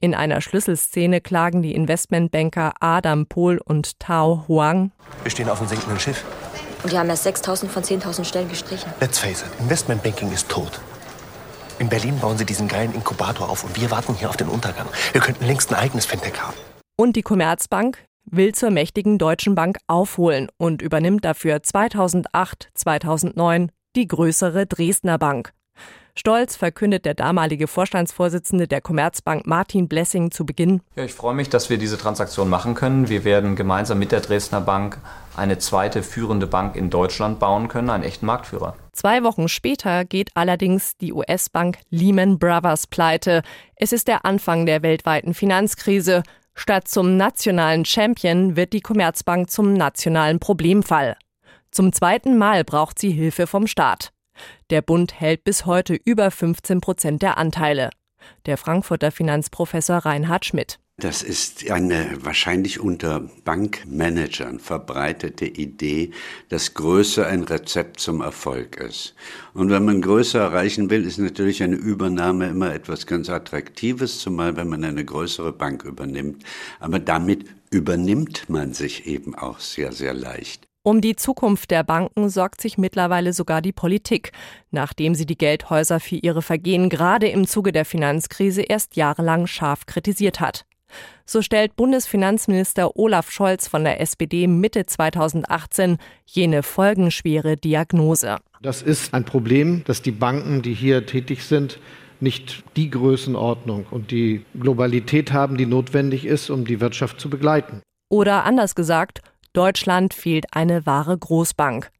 In 0.00 0.14
einer 0.14 0.40
Schlüsselszene 0.40 1.20
klagen 1.20 1.60
die 1.60 1.74
Investmentbanker 1.74 2.72
Adam 2.78 3.26
Pohl 3.26 3.58
und 3.64 3.98
Tao 3.98 4.44
Huang. 4.46 4.92
Wir 5.24 5.32
stehen 5.32 5.48
auf 5.48 5.58
einem 5.58 5.70
sinkenden 5.70 5.98
Schiff. 5.98 6.24
Und 6.84 6.92
die 6.92 6.98
haben 7.00 7.08
erst 7.08 7.24
6000 7.24 7.72
von 7.72 7.82
10.000 7.82 8.24
Stellen 8.24 8.48
gestrichen. 8.48 8.88
Let's 9.00 9.18
face 9.18 9.42
it, 9.42 9.48
Investmentbanking 9.58 10.30
ist 10.30 10.48
tot. 10.48 10.78
In 11.80 11.88
Berlin 11.88 12.16
bauen 12.20 12.38
sie 12.38 12.46
diesen 12.46 12.68
geilen 12.68 12.94
Inkubator 12.94 13.50
auf 13.50 13.64
und 13.64 13.74
wir 13.80 13.90
warten 13.90 14.14
hier 14.14 14.28
auf 14.28 14.36
den 14.36 14.46
Untergang. 14.46 14.86
Wir 15.10 15.20
könnten 15.20 15.46
längst 15.46 15.68
ein 15.72 15.80
eigenes 15.80 16.06
Fintech 16.06 16.40
haben. 16.40 16.56
Und 16.96 17.16
die 17.16 17.22
Commerzbank 17.22 18.06
will 18.26 18.54
zur 18.54 18.70
mächtigen 18.70 19.18
Deutschen 19.18 19.54
Bank 19.54 19.78
aufholen 19.86 20.48
und 20.58 20.82
übernimmt 20.82 21.24
dafür 21.24 21.62
2008, 21.62 22.70
2009 22.74 23.70
die 23.94 24.06
größere 24.06 24.66
Dresdner 24.66 25.18
Bank. 25.18 25.52
Stolz 26.18 26.56
verkündet 26.56 27.04
der 27.04 27.12
damalige 27.12 27.66
Vorstandsvorsitzende 27.66 28.66
der 28.66 28.80
Commerzbank 28.80 29.46
Martin 29.46 29.86
Blessing 29.86 30.30
zu 30.30 30.46
Beginn. 30.46 30.80
Ja, 30.96 31.04
ich 31.04 31.12
freue 31.12 31.34
mich, 31.34 31.50
dass 31.50 31.68
wir 31.68 31.76
diese 31.76 31.98
Transaktion 31.98 32.48
machen 32.48 32.74
können. 32.74 33.10
Wir 33.10 33.24
werden 33.24 33.54
gemeinsam 33.54 33.98
mit 33.98 34.12
der 34.12 34.20
Dresdner 34.20 34.62
Bank 34.62 34.98
eine 35.36 35.58
zweite 35.58 36.02
führende 36.02 36.46
Bank 36.46 36.74
in 36.74 36.88
Deutschland 36.88 37.38
bauen 37.38 37.68
können, 37.68 37.90
einen 37.90 38.02
echten 38.02 38.24
Marktführer. 38.24 38.76
Zwei 38.92 39.22
Wochen 39.24 39.48
später 39.48 40.06
geht 40.06 40.30
allerdings 40.34 40.96
die 40.96 41.12
US-Bank 41.12 41.78
Lehman 41.90 42.38
Brothers 42.38 42.86
pleite. 42.86 43.42
Es 43.74 43.92
ist 43.92 44.08
der 44.08 44.24
Anfang 44.24 44.64
der 44.64 44.82
weltweiten 44.82 45.34
Finanzkrise. 45.34 46.22
Statt 46.58 46.88
zum 46.88 47.16
nationalen 47.16 47.84
Champion 47.84 48.56
wird 48.56 48.72
die 48.72 48.80
Commerzbank 48.80 49.50
zum 49.50 49.74
nationalen 49.74 50.40
Problemfall. 50.40 51.16
Zum 51.70 51.92
zweiten 51.92 52.38
Mal 52.38 52.64
braucht 52.64 52.98
sie 52.98 53.10
Hilfe 53.10 53.46
vom 53.46 53.66
Staat. 53.66 54.10
Der 54.70 54.80
Bund 54.80 55.20
hält 55.20 55.44
bis 55.44 55.66
heute 55.66 55.94
über 55.94 56.30
15 56.30 56.80
Prozent 56.80 57.22
der 57.22 57.36
Anteile. 57.36 57.90
Der 58.46 58.56
Frankfurter 58.56 59.12
Finanzprofessor 59.12 59.98
Reinhard 59.98 60.46
Schmidt. 60.46 60.78
Das 60.98 61.22
ist 61.22 61.70
eine 61.70 62.16
wahrscheinlich 62.22 62.80
unter 62.80 63.28
Bankmanagern 63.44 64.58
verbreitete 64.58 65.44
Idee, 65.44 66.12
dass 66.48 66.72
Größe 66.72 67.26
ein 67.26 67.42
Rezept 67.42 68.00
zum 68.00 68.22
Erfolg 68.22 68.76
ist. 68.76 69.14
Und 69.52 69.68
wenn 69.68 69.84
man 69.84 70.00
Größe 70.00 70.38
erreichen 70.38 70.88
will, 70.88 71.04
ist 71.04 71.18
natürlich 71.18 71.62
eine 71.62 71.76
Übernahme 71.76 72.48
immer 72.48 72.72
etwas 72.72 73.06
ganz 73.06 73.28
Attraktives, 73.28 74.20
zumal 74.20 74.56
wenn 74.56 74.70
man 74.70 74.84
eine 74.84 75.04
größere 75.04 75.52
Bank 75.52 75.84
übernimmt. 75.84 76.42
Aber 76.80 76.98
damit 76.98 77.44
übernimmt 77.70 78.48
man 78.48 78.72
sich 78.72 79.06
eben 79.06 79.34
auch 79.34 79.58
sehr, 79.58 79.92
sehr 79.92 80.14
leicht. 80.14 80.66
Um 80.82 81.02
die 81.02 81.16
Zukunft 81.16 81.72
der 81.72 81.84
Banken 81.84 82.30
sorgt 82.30 82.62
sich 82.62 82.78
mittlerweile 82.78 83.34
sogar 83.34 83.60
die 83.60 83.72
Politik, 83.72 84.32
nachdem 84.70 85.14
sie 85.14 85.26
die 85.26 85.36
Geldhäuser 85.36 86.00
für 86.00 86.16
ihre 86.16 86.40
Vergehen 86.40 86.88
gerade 86.88 87.28
im 87.28 87.46
Zuge 87.46 87.72
der 87.72 87.84
Finanzkrise 87.84 88.62
erst 88.62 88.96
jahrelang 88.96 89.46
scharf 89.46 89.84
kritisiert 89.84 90.40
hat. 90.40 90.64
So 91.24 91.42
stellt 91.42 91.74
Bundesfinanzminister 91.76 92.96
Olaf 92.96 93.30
Scholz 93.30 93.66
von 93.66 93.84
der 93.84 94.00
SPD 94.00 94.46
Mitte 94.46 94.86
2018 94.86 95.98
jene 96.24 96.62
folgenschwere 96.62 97.56
Diagnose. 97.56 98.36
Das 98.62 98.82
ist 98.82 99.12
ein 99.12 99.24
Problem, 99.24 99.82
dass 99.84 100.02
die 100.02 100.12
Banken, 100.12 100.62
die 100.62 100.74
hier 100.74 101.04
tätig 101.06 101.44
sind, 101.44 101.80
nicht 102.20 102.62
die 102.76 102.90
Größenordnung 102.90 103.86
und 103.90 104.10
die 104.10 104.44
Globalität 104.58 105.32
haben, 105.32 105.56
die 105.56 105.66
notwendig 105.66 106.24
ist, 106.24 106.50
um 106.50 106.64
die 106.64 106.80
Wirtschaft 106.80 107.20
zu 107.20 107.28
begleiten. 107.28 107.82
Oder 108.08 108.44
anders 108.44 108.74
gesagt, 108.74 109.20
Deutschland 109.52 110.14
fehlt 110.14 110.46
eine 110.52 110.86
wahre 110.86 111.16
Großbank. 111.16 111.90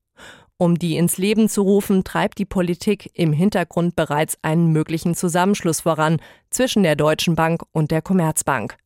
Um 0.58 0.78
die 0.78 0.96
ins 0.96 1.18
Leben 1.18 1.50
zu 1.50 1.62
rufen, 1.62 2.02
treibt 2.02 2.38
die 2.38 2.46
Politik 2.46 3.10
im 3.12 3.32
Hintergrund 3.32 3.94
bereits 3.94 4.38
einen 4.40 4.72
möglichen 4.72 5.14
Zusammenschluss 5.14 5.82
voran 5.82 6.18
zwischen 6.48 6.82
der 6.82 6.96
Deutschen 6.96 7.34
Bank 7.34 7.62
und 7.72 7.90
der 7.90 8.00
Commerzbank. 8.00 8.76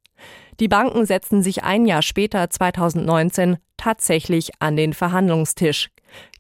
Die 0.61 0.69
Banken 0.69 1.07
setzten 1.07 1.43
sich 1.43 1.65
ein 1.65 1.87
Jahr 1.87 2.03
später, 2.03 2.51
2019, 2.51 3.57
tatsächlich 3.77 4.51
an 4.59 4.77
den 4.77 4.93
Verhandlungstisch 4.93 5.89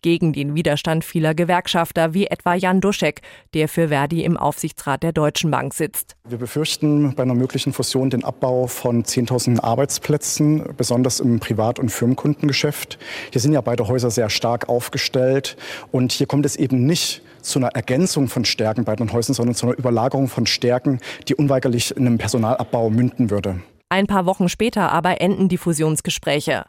gegen 0.02 0.32
den 0.32 0.54
Widerstand 0.54 1.04
vieler 1.04 1.34
Gewerkschafter 1.34 2.14
wie 2.14 2.26
etwa 2.26 2.54
Jan 2.54 2.80
Duschek, 2.80 3.20
der 3.54 3.68
für 3.68 3.88
Verdi 3.88 4.24
im 4.24 4.36
Aufsichtsrat 4.36 5.02
der 5.02 5.12
Deutschen 5.12 5.50
Bank 5.50 5.74
sitzt. 5.74 6.16
Wir 6.28 6.38
befürchten 6.38 7.14
bei 7.14 7.22
einer 7.22 7.34
möglichen 7.34 7.72
Fusion 7.72 8.10
den 8.10 8.24
Abbau 8.24 8.66
von 8.66 9.04
10.000 9.04 9.60
Arbeitsplätzen, 9.60 10.74
besonders 10.76 11.20
im 11.20 11.40
Privat- 11.40 11.78
und 11.78 11.90
Firmenkundengeschäft. 11.90 12.98
Hier 13.30 13.40
sind 13.40 13.52
ja 13.52 13.60
beide 13.60 13.88
Häuser 13.88 14.10
sehr 14.10 14.30
stark 14.30 14.68
aufgestellt 14.68 15.56
und 15.92 16.12
hier 16.12 16.26
kommt 16.26 16.46
es 16.46 16.56
eben 16.56 16.86
nicht 16.86 17.22
zu 17.42 17.58
einer 17.58 17.68
Ergänzung 17.68 18.28
von 18.28 18.44
Stärken 18.44 18.84
bei 18.84 18.96
den 18.96 19.12
Häusern, 19.12 19.34
sondern 19.34 19.54
zu 19.54 19.66
einer 19.66 19.78
Überlagerung 19.78 20.28
von 20.28 20.46
Stärken, 20.46 21.00
die 21.28 21.34
unweigerlich 21.34 21.96
in 21.96 22.06
einem 22.06 22.18
Personalabbau 22.18 22.90
münden 22.90 23.30
würde. 23.30 23.60
Ein 23.88 24.06
paar 24.06 24.26
Wochen 24.26 24.48
später 24.48 24.92
aber 24.92 25.20
enden 25.20 25.48
die 25.48 25.56
Fusionsgespräche. 25.56 26.64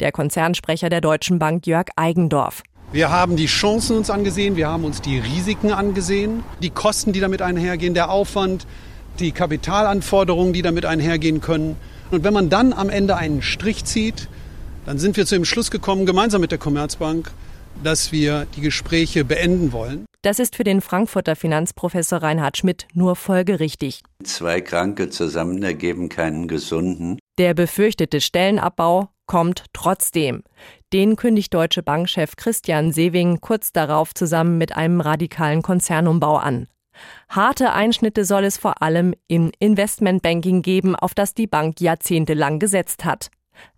Der 0.00 0.12
Konzernsprecher 0.12 0.88
der 0.88 1.00
Deutschen 1.00 1.38
Bank 1.38 1.66
Jörg 1.66 1.86
Eigendorf. 1.96 2.62
Wir 2.92 3.10
haben 3.10 3.36
die 3.36 3.46
Chancen 3.46 3.96
uns 3.96 4.10
angesehen, 4.10 4.56
wir 4.56 4.68
haben 4.68 4.84
uns 4.84 5.00
die 5.00 5.18
Risiken 5.18 5.72
angesehen, 5.72 6.44
die 6.62 6.70
Kosten, 6.70 7.12
die 7.12 7.20
damit 7.20 7.42
einhergehen, 7.42 7.94
der 7.94 8.10
Aufwand, 8.10 8.66
die 9.18 9.32
Kapitalanforderungen, 9.32 10.52
die 10.52 10.62
damit 10.62 10.84
einhergehen 10.84 11.40
können. 11.40 11.76
Und 12.10 12.22
wenn 12.22 12.34
man 12.34 12.50
dann 12.50 12.72
am 12.72 12.90
Ende 12.90 13.16
einen 13.16 13.42
Strich 13.42 13.84
zieht, 13.84 14.28
dann 14.86 14.98
sind 14.98 15.16
wir 15.16 15.26
zu 15.26 15.34
dem 15.34 15.44
Schluss 15.44 15.70
gekommen, 15.70 16.06
gemeinsam 16.06 16.40
mit 16.40 16.50
der 16.50 16.58
Commerzbank, 16.58 17.32
dass 17.82 18.12
wir 18.12 18.46
die 18.56 18.60
Gespräche 18.60 19.24
beenden 19.24 19.72
wollen. 19.72 20.06
Das 20.22 20.38
ist 20.38 20.56
für 20.56 20.64
den 20.64 20.80
Frankfurter 20.80 21.36
Finanzprofessor 21.36 22.22
Reinhard 22.22 22.56
Schmidt 22.56 22.86
nur 22.94 23.14
folgerichtig. 23.14 24.00
Zwei 24.22 24.62
Kranke 24.62 25.10
zusammen 25.10 25.62
ergeben 25.62 26.08
keinen 26.08 26.48
gesunden. 26.48 27.18
Der 27.36 27.52
befürchtete 27.52 28.22
Stellenabbau 28.22 29.08
kommt 29.26 29.64
trotzdem. 29.74 30.42
Den 30.94 31.16
kündigt 31.16 31.52
Deutsche 31.52 31.82
Bankchef 31.82 32.36
Christian 32.36 32.92
Sewing 32.92 33.40
kurz 33.42 33.72
darauf 33.72 34.14
zusammen 34.14 34.56
mit 34.56 34.76
einem 34.76 35.02
radikalen 35.02 35.60
Konzernumbau 35.60 36.36
an. 36.36 36.68
Harte 37.28 37.72
Einschnitte 37.72 38.24
soll 38.24 38.44
es 38.44 38.56
vor 38.56 38.80
allem 38.80 39.14
im 39.28 39.50
Investmentbanking 39.58 40.62
geben, 40.62 40.96
auf 40.96 41.12
das 41.12 41.34
die 41.34 41.46
Bank 41.46 41.82
jahrzehntelang 41.82 42.60
gesetzt 42.60 43.04
hat. 43.04 43.30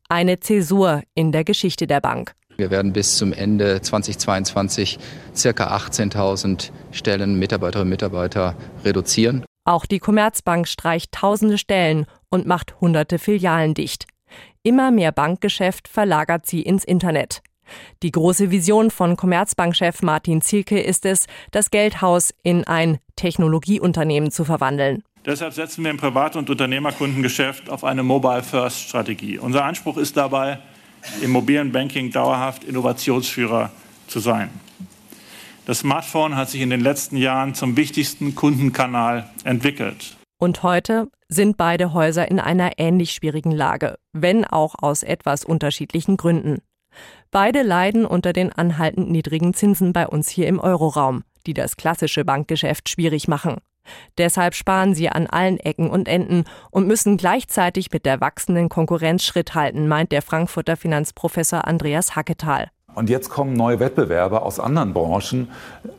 Eine 0.08 0.38
Zäsur 0.38 1.02
in 1.14 1.32
der 1.32 1.42
Geschichte 1.42 1.88
der 1.88 2.00
Bank. 2.00 2.35
Wir 2.56 2.70
werden 2.70 2.92
bis 2.92 3.16
zum 3.16 3.32
Ende 3.32 3.80
2022 3.82 4.98
circa 5.34 5.76
18.000 5.76 6.70
Stellen 6.90 7.38
Mitarbeiterinnen 7.38 7.86
und 7.86 7.90
Mitarbeiter 7.90 8.54
reduzieren. 8.84 9.44
Auch 9.64 9.84
die 9.84 9.98
Commerzbank 9.98 10.68
streicht 10.68 11.12
tausende 11.12 11.58
Stellen 11.58 12.06
und 12.30 12.46
macht 12.46 12.80
hunderte 12.80 13.18
Filialen 13.18 13.74
dicht. 13.74 14.06
Immer 14.62 14.90
mehr 14.90 15.12
Bankgeschäft 15.12 15.88
verlagert 15.88 16.46
sie 16.46 16.62
ins 16.62 16.84
Internet. 16.84 17.42
Die 18.02 18.12
große 18.12 18.50
Vision 18.50 18.90
von 18.90 19.16
Commerzbankchef 19.16 20.02
Martin 20.02 20.40
Zielke 20.40 20.80
ist 20.80 21.04
es, 21.04 21.26
das 21.50 21.70
Geldhaus 21.70 22.32
in 22.42 22.64
ein 22.64 22.98
Technologieunternehmen 23.16 24.30
zu 24.30 24.44
verwandeln. 24.44 25.02
Deshalb 25.24 25.54
setzen 25.54 25.82
wir 25.82 25.90
im 25.90 25.96
Privat- 25.96 26.36
und 26.36 26.48
Unternehmerkundengeschäft 26.48 27.68
auf 27.68 27.82
eine 27.82 28.04
Mobile-First-Strategie. 28.04 29.38
Unser 29.38 29.64
Anspruch 29.64 29.96
ist 29.96 30.16
dabei, 30.16 30.60
im 31.22 31.30
mobilen 31.30 31.72
Banking 31.72 32.10
dauerhaft 32.10 32.64
Innovationsführer 32.64 33.70
zu 34.06 34.20
sein. 34.20 34.50
Das 35.66 35.80
Smartphone 35.80 36.36
hat 36.36 36.48
sich 36.48 36.60
in 36.60 36.70
den 36.70 36.80
letzten 36.80 37.16
Jahren 37.16 37.54
zum 37.54 37.76
wichtigsten 37.76 38.34
Kundenkanal 38.34 39.28
entwickelt. 39.44 40.16
Und 40.38 40.62
heute 40.62 41.08
sind 41.28 41.56
beide 41.56 41.92
Häuser 41.92 42.30
in 42.30 42.38
einer 42.38 42.78
ähnlich 42.78 43.12
schwierigen 43.12 43.50
Lage, 43.50 43.96
wenn 44.12 44.44
auch 44.44 44.74
aus 44.80 45.02
etwas 45.02 45.44
unterschiedlichen 45.44 46.16
Gründen. 46.16 46.58
Beide 47.30 47.62
leiden 47.62 48.06
unter 48.06 48.32
den 48.32 48.52
anhaltend 48.52 49.10
niedrigen 49.10 49.54
Zinsen 49.54 49.92
bei 49.92 50.06
uns 50.06 50.28
hier 50.28 50.46
im 50.46 50.60
Euroraum, 50.60 51.24
die 51.46 51.54
das 51.54 51.76
klassische 51.76 52.24
Bankgeschäft 52.24 52.88
schwierig 52.88 53.28
machen. 53.28 53.56
Deshalb 54.18 54.54
sparen 54.54 54.94
sie 54.94 55.08
an 55.08 55.26
allen 55.26 55.58
Ecken 55.58 55.90
und 55.90 56.08
Enden 56.08 56.44
und 56.70 56.86
müssen 56.86 57.16
gleichzeitig 57.16 57.90
mit 57.92 58.06
der 58.06 58.20
wachsenden 58.20 58.68
Konkurrenz 58.68 59.24
Schritt 59.24 59.54
halten, 59.54 59.88
meint 59.88 60.12
der 60.12 60.22
Frankfurter 60.22 60.76
Finanzprofessor 60.76 61.66
Andreas 61.66 62.16
Hacketal. 62.16 62.70
Und 62.96 63.10
jetzt 63.10 63.28
kommen 63.28 63.52
neue 63.52 63.78
Wettbewerber 63.78 64.42
aus 64.42 64.58
anderen 64.58 64.94
Branchen, 64.94 65.48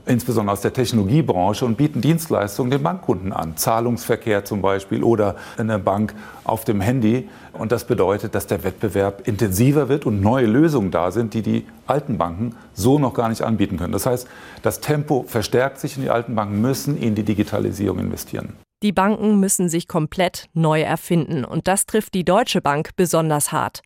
insbesondere 0.07 0.53
aus 0.53 0.61
der 0.61 0.73
Technologiebranche, 0.73 1.63
und 1.63 1.77
bieten 1.77 2.01
Dienstleistungen 2.01 2.71
den 2.71 2.81
Bankkunden 2.81 3.31
an. 3.31 3.55
Zahlungsverkehr 3.55 4.45
zum 4.45 4.63
Beispiel 4.63 5.03
oder 5.03 5.35
eine 5.59 5.77
Bank 5.77 6.15
auf 6.43 6.65
dem 6.65 6.81
Handy. 6.81 7.29
Und 7.53 7.71
das 7.71 7.85
bedeutet, 7.85 8.33
dass 8.33 8.47
der 8.47 8.63
Wettbewerb 8.63 9.27
intensiver 9.27 9.89
wird 9.89 10.07
und 10.07 10.21
neue 10.21 10.47
Lösungen 10.47 10.89
da 10.89 11.11
sind, 11.11 11.35
die 11.35 11.43
die 11.43 11.67
alten 11.85 12.17
Banken 12.17 12.55
so 12.73 12.97
noch 12.97 13.13
gar 13.13 13.29
nicht 13.29 13.43
anbieten 13.43 13.77
können. 13.77 13.93
Das 13.93 14.07
heißt, 14.07 14.27
das 14.63 14.81
Tempo 14.81 15.23
verstärkt 15.27 15.79
sich 15.79 15.97
und 15.97 16.01
die 16.01 16.09
alten 16.09 16.33
Banken 16.33 16.61
müssen 16.61 16.97
in 16.97 17.13
die 17.13 17.23
Digitalisierung 17.23 17.99
investieren. 17.99 18.53
Die 18.81 18.91
Banken 18.91 19.39
müssen 19.39 19.69
sich 19.69 19.87
komplett 19.87 20.49
neu 20.55 20.81
erfinden 20.81 21.45
und 21.45 21.67
das 21.67 21.85
trifft 21.85 22.15
die 22.15 22.25
Deutsche 22.25 22.61
Bank 22.61 22.91
besonders 22.95 23.51
hart. 23.51 23.81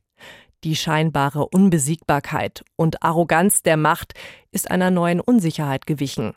Die 0.63 0.75
scheinbare 0.75 1.47
Unbesiegbarkeit 1.47 2.63
und 2.75 3.01
Arroganz 3.01 3.63
der 3.63 3.77
Macht 3.77 4.13
ist 4.51 4.69
einer 4.69 4.91
neuen 4.91 5.19
Unsicherheit 5.19 5.87
gewichen. 5.87 6.35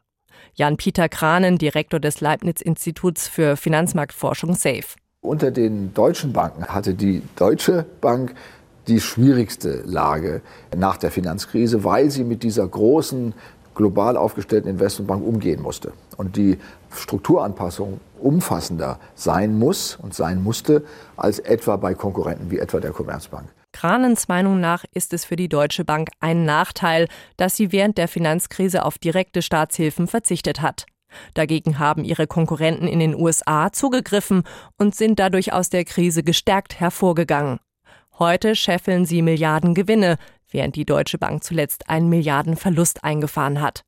Jan-Peter 0.55 1.11
Kranen, 1.11 1.59
Direktor 1.59 2.01
des 2.01 2.23
Leibniz-Instituts 2.23 3.29
für 3.29 3.59
Finanzmarktforschung 3.59 4.55
SAFE. 4.55 4.97
Unter 5.21 5.51
den 5.51 5.93
deutschen 5.93 6.33
Banken 6.33 6.65
hatte 6.65 6.95
die 6.95 7.21
Deutsche 7.37 7.85
Bank 8.01 8.35
die 8.87 9.01
schwierigste 9.01 9.83
Lage 9.85 10.41
nach 10.75 10.97
der 10.97 11.11
Finanzkrise, 11.11 11.85
weil 11.85 12.11
sie 12.11 12.25
mit 12.25 12.43
dieser 12.43 12.67
großen 12.67 13.35
global 13.75 14.17
aufgestellten 14.17 14.71
Investmentbank 14.71 15.23
umgehen 15.23 15.61
musste. 15.61 15.93
Und 16.17 16.37
die 16.37 16.59
Strukturanpassung 16.97 18.01
umfassender 18.21 18.99
sein 19.15 19.59
muss 19.59 19.97
und 19.97 20.15
sein 20.15 20.43
musste 20.43 20.85
als 21.17 21.39
etwa 21.39 21.77
bei 21.77 21.95
Konkurrenten 21.95 22.51
wie 22.51 22.59
etwa 22.59 22.81
der 22.81 22.93
Commerzbank. 22.93 23.49
Kranens 23.73 24.29
Meinung 24.29 24.61
nach 24.61 24.85
ist 24.93 25.13
es 25.13 25.25
für 25.25 25.37
die 25.37 25.49
Deutsche 25.49 25.85
Bank 25.85 26.11
ein 26.21 26.45
Nachteil, 26.45 27.09
dass 27.37 27.57
sie 27.57 27.73
während 27.73 27.99
der 27.99 28.07
Finanzkrise 28.07 28.85
auf 28.85 28.99
direkte 28.99 29.43
Staatshilfen 29.43 30.07
verzichtet 30.07 30.63
hat. 30.63 30.87
Dagegen 31.35 31.79
haben 31.79 32.05
ihre 32.05 32.27
Konkurrenten 32.27 32.87
in 32.87 33.01
den 33.01 33.15
USA 33.15 33.73
zugegriffen 33.73 34.45
und 34.79 34.95
sind 34.95 35.19
dadurch 35.19 35.53
aus 35.53 35.71
der 35.71 35.85
Krise 35.85 36.23
gestärkt 36.23 36.79
hervorgegangen. 36.81 37.59
Heute 38.19 38.55
scheffeln 38.55 39.07
sie 39.07 39.23
Milliarden 39.23 39.75
Gewinne, 39.75 40.19
während 40.51 40.77
die 40.77 40.85
Deutsche 40.85 41.19
Bank 41.19 41.43
zuletzt 41.43 41.89
einen 41.89 42.09
Milliardenverlust 42.09 43.03
eingefahren 43.03 43.61
hat. 43.61 43.85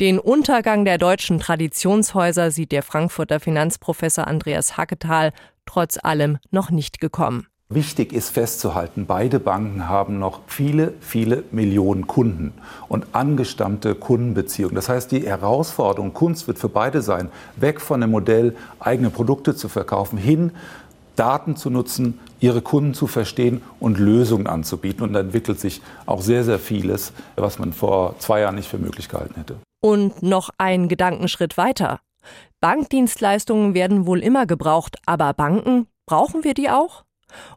Den 0.00 0.18
Untergang 0.18 0.84
der 0.84 0.98
deutschen 0.98 1.38
Traditionshäuser 1.38 2.50
sieht 2.50 2.72
der 2.72 2.82
Frankfurter 2.82 3.38
Finanzprofessor 3.38 4.26
Andreas 4.26 4.76
Hacketal 4.76 5.32
trotz 5.66 5.98
allem 6.02 6.38
noch 6.50 6.72
nicht 6.72 6.98
gekommen. 6.98 7.46
Wichtig 7.68 8.12
ist 8.12 8.30
festzuhalten, 8.30 9.06
beide 9.06 9.38
Banken 9.38 9.88
haben 9.88 10.18
noch 10.18 10.40
viele, 10.48 10.94
viele 10.98 11.44
Millionen 11.52 12.08
Kunden 12.08 12.54
und 12.88 13.06
angestammte 13.12 13.94
Kundenbeziehungen. 13.94 14.74
Das 14.74 14.88
heißt, 14.88 15.12
die 15.12 15.28
Herausforderung, 15.28 16.12
Kunst 16.12 16.48
wird 16.48 16.58
für 16.58 16.68
beide 16.68 17.00
sein, 17.00 17.30
weg 17.54 17.80
von 17.80 18.00
dem 18.00 18.10
Modell, 18.10 18.56
eigene 18.80 19.10
Produkte 19.10 19.54
zu 19.54 19.68
verkaufen, 19.68 20.18
hin 20.18 20.50
Daten 21.14 21.54
zu 21.54 21.70
nutzen, 21.70 22.18
ihre 22.40 22.62
Kunden 22.62 22.94
zu 22.94 23.06
verstehen 23.06 23.62
und 23.78 24.00
Lösungen 24.00 24.48
anzubieten. 24.48 25.04
Und 25.04 25.12
da 25.12 25.20
entwickelt 25.20 25.60
sich 25.60 25.82
auch 26.04 26.20
sehr, 26.20 26.42
sehr 26.42 26.58
vieles, 26.58 27.12
was 27.36 27.60
man 27.60 27.72
vor 27.72 28.16
zwei 28.18 28.40
Jahren 28.40 28.56
nicht 28.56 28.68
für 28.68 28.78
möglich 28.78 29.08
gehalten 29.08 29.36
hätte. 29.36 29.54
Und 29.84 30.22
noch 30.22 30.48
ein 30.56 30.88
Gedankenschritt 30.88 31.58
weiter. 31.58 32.00
Bankdienstleistungen 32.62 33.74
werden 33.74 34.06
wohl 34.06 34.20
immer 34.20 34.46
gebraucht, 34.46 34.96
aber 35.04 35.34
Banken, 35.34 35.88
brauchen 36.06 36.42
wir 36.42 36.54
die 36.54 36.70
auch? 36.70 37.04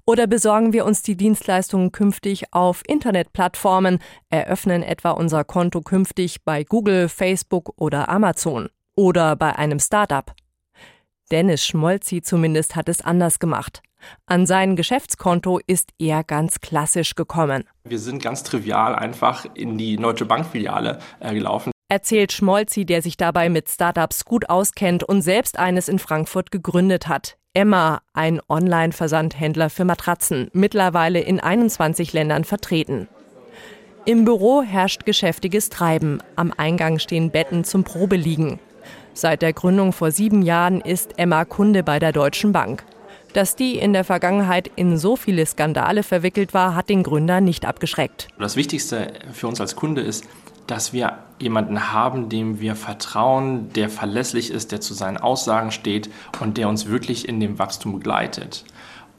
Oder 0.05 0.27
besorgen 0.27 0.73
wir 0.73 0.83
uns 0.83 1.01
die 1.01 1.15
Dienstleistungen 1.15 1.93
künftig 1.93 2.53
auf 2.53 2.83
Internetplattformen, 2.85 3.99
eröffnen 4.29 4.83
etwa 4.83 5.11
unser 5.11 5.45
Konto 5.45 5.79
künftig 5.79 6.43
bei 6.43 6.65
Google, 6.65 7.07
Facebook 7.07 7.71
oder 7.77 8.09
Amazon 8.09 8.67
oder 8.97 9.37
bei 9.37 9.55
einem 9.55 9.79
Startup? 9.79 10.33
Dennis 11.31 11.65
Schmolzi 11.65 12.21
zumindest 12.21 12.75
hat 12.75 12.89
es 12.89 12.99
anders 12.99 13.39
gemacht. 13.39 13.81
An 14.25 14.45
sein 14.45 14.75
Geschäftskonto 14.75 15.61
ist 15.65 15.91
er 15.97 16.25
ganz 16.25 16.59
klassisch 16.59 17.15
gekommen. 17.15 17.63
Wir 17.85 17.99
sind 17.99 18.21
ganz 18.21 18.43
trivial 18.43 18.95
einfach 18.95 19.45
in 19.53 19.77
die 19.77 19.95
Deutsche 19.95 20.25
Bankfiliale 20.25 20.99
äh, 21.21 21.33
gelaufen. 21.33 21.71
Erzählt 21.89 22.33
Schmolzi, 22.33 22.85
der 22.85 23.01
sich 23.01 23.15
dabei 23.15 23.47
mit 23.47 23.69
Startups 23.69 24.25
gut 24.25 24.49
auskennt 24.49 25.05
und 25.05 25.21
selbst 25.21 25.57
eines 25.57 25.87
in 25.87 25.99
Frankfurt 25.99 26.51
gegründet 26.51 27.07
hat. 27.07 27.37
Emma, 27.53 28.01
ein 28.13 28.41
Online-Versandhändler 28.49 29.69
für 29.69 29.85
Matratzen, 29.85 30.49
mittlerweile 30.51 31.21
in 31.21 31.39
21 31.39 32.11
Ländern 32.11 32.43
vertreten. 32.43 33.07
Im 34.03 34.25
Büro 34.25 34.63
herrscht 34.63 35.05
geschäftiges 35.05 35.69
Treiben. 35.69 36.21
Am 36.35 36.53
Eingang 36.55 36.99
stehen 36.99 37.31
Betten 37.31 37.63
zum 37.63 37.85
Probeliegen. 37.85 38.59
Seit 39.13 39.41
der 39.41 39.53
Gründung 39.53 39.93
vor 39.93 40.11
sieben 40.11 40.41
Jahren 40.41 40.81
ist 40.81 41.17
Emma 41.17 41.45
Kunde 41.45 41.83
bei 41.83 41.99
der 41.99 42.11
Deutschen 42.11 42.51
Bank. 42.51 42.83
Dass 43.31 43.55
die 43.55 43.77
in 43.77 43.93
der 43.93 44.03
Vergangenheit 44.03 44.69
in 44.75 44.97
so 44.97 45.15
viele 45.15 45.45
Skandale 45.45 46.03
verwickelt 46.03 46.53
war, 46.53 46.75
hat 46.75 46.89
den 46.89 47.03
Gründer 47.03 47.39
nicht 47.39 47.65
abgeschreckt. 47.65 48.27
Das 48.37 48.57
Wichtigste 48.57 49.13
für 49.31 49.47
uns 49.47 49.61
als 49.61 49.75
Kunde 49.75 50.01
ist, 50.01 50.25
dass 50.67 50.93
wir 50.93 51.19
jemanden 51.39 51.93
haben, 51.93 52.29
dem 52.29 52.59
wir 52.59 52.75
vertrauen, 52.75 53.71
der 53.73 53.89
verlässlich 53.89 54.51
ist, 54.51 54.71
der 54.71 54.81
zu 54.81 54.93
seinen 54.93 55.17
Aussagen 55.17 55.71
steht 55.71 56.09
und 56.39 56.57
der 56.57 56.69
uns 56.69 56.87
wirklich 56.87 57.27
in 57.27 57.39
dem 57.39 57.59
Wachstum 57.59 57.93
begleitet. 57.93 58.65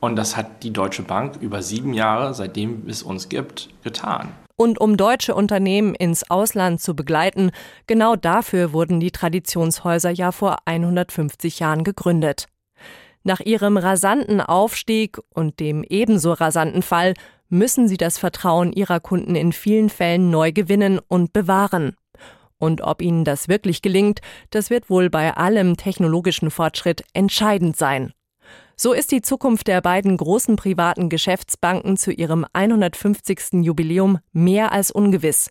Und 0.01 0.17
das 0.17 0.37
hat 0.37 0.63
die 0.63 0.73
Deutsche 0.73 1.03
Bank 1.03 1.37
über 1.41 1.63
sieben 1.63 1.93
Jahre, 1.93 2.35
seitdem 2.35 2.89
es 2.89 3.03
uns 3.03 3.29
gibt, 3.29 3.69
getan. 3.83 4.29
Und 4.57 4.81
um 4.81 4.97
deutsche 4.97 5.35
Unternehmen 5.35 5.95
ins 5.95 6.29
Ausland 6.31 6.81
zu 6.81 6.95
begleiten, 6.95 7.51
genau 7.87 8.17
dafür 8.17 8.73
wurden 8.73 8.99
die 8.99 9.13
Traditionshäuser 9.13 10.11
ja 10.11 10.33
vor 10.33 10.59
150 10.65 11.61
Jahren 11.61 11.85
gegründet. 11.85 12.47
Nach 13.29 13.41
ihrem 13.41 13.77
rasanten 13.77 14.41
Aufstieg 14.41 15.19
und 15.35 15.61
dem 15.61 15.85
ebenso 15.85 16.33
rasanten 16.33 16.81
Fall 16.81 17.13
müssen 17.51 17.87
sie 17.87 17.99
das 17.99 18.17
Vertrauen 18.17 18.73
ihrer 18.73 19.01
Kunden 19.01 19.35
in 19.35 19.53
vielen 19.53 19.91
Fällen 19.91 20.31
neu 20.31 20.51
gewinnen 20.51 20.99
und 21.09 21.35
bewahren. 21.35 21.95
Und 22.57 22.81
ob 22.81 23.03
ihnen 23.03 23.27
das 23.27 23.47
wirklich 23.47 23.83
gelingt, 23.83 24.21
das 24.49 24.71
wird 24.71 24.89
wohl 24.89 25.11
bei 25.11 25.37
allem 25.37 25.77
technologischen 25.77 26.51
Fortschritt 26.51 27.05
entscheidend 27.13 27.77
sein. 27.77 28.15
So 28.77 28.95
ist 28.95 29.13
die 29.13 29.21
Zukunft 29.21 29.67
der 29.67 29.83
beiden 29.83 30.17
großen 30.17 30.57
privaten 30.57 31.11
Geschäftsbanken 31.11 31.99
zu 31.99 32.11
ihrem 32.11 32.47
150. 32.55 33.63
Jubiläum 33.63 34.21
mehr 34.33 34.73
als 34.73 34.91
ungewiss. 34.91 35.51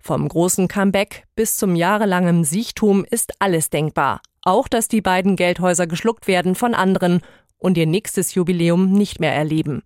Vom 0.00 0.28
großen 0.28 0.68
Comeback 0.68 1.24
bis 1.34 1.56
zum 1.56 1.74
jahrelangen 1.76 2.44
Siechtum 2.44 3.04
ist 3.04 3.34
alles 3.38 3.70
denkbar. 3.70 4.20
Auch, 4.42 4.68
dass 4.68 4.88
die 4.88 5.00
beiden 5.00 5.36
Geldhäuser 5.36 5.86
geschluckt 5.86 6.26
werden 6.26 6.54
von 6.54 6.74
anderen 6.74 7.20
und 7.58 7.78
ihr 7.78 7.86
nächstes 7.86 8.34
Jubiläum 8.34 8.92
nicht 8.92 9.20
mehr 9.20 9.34
erleben. 9.34 9.82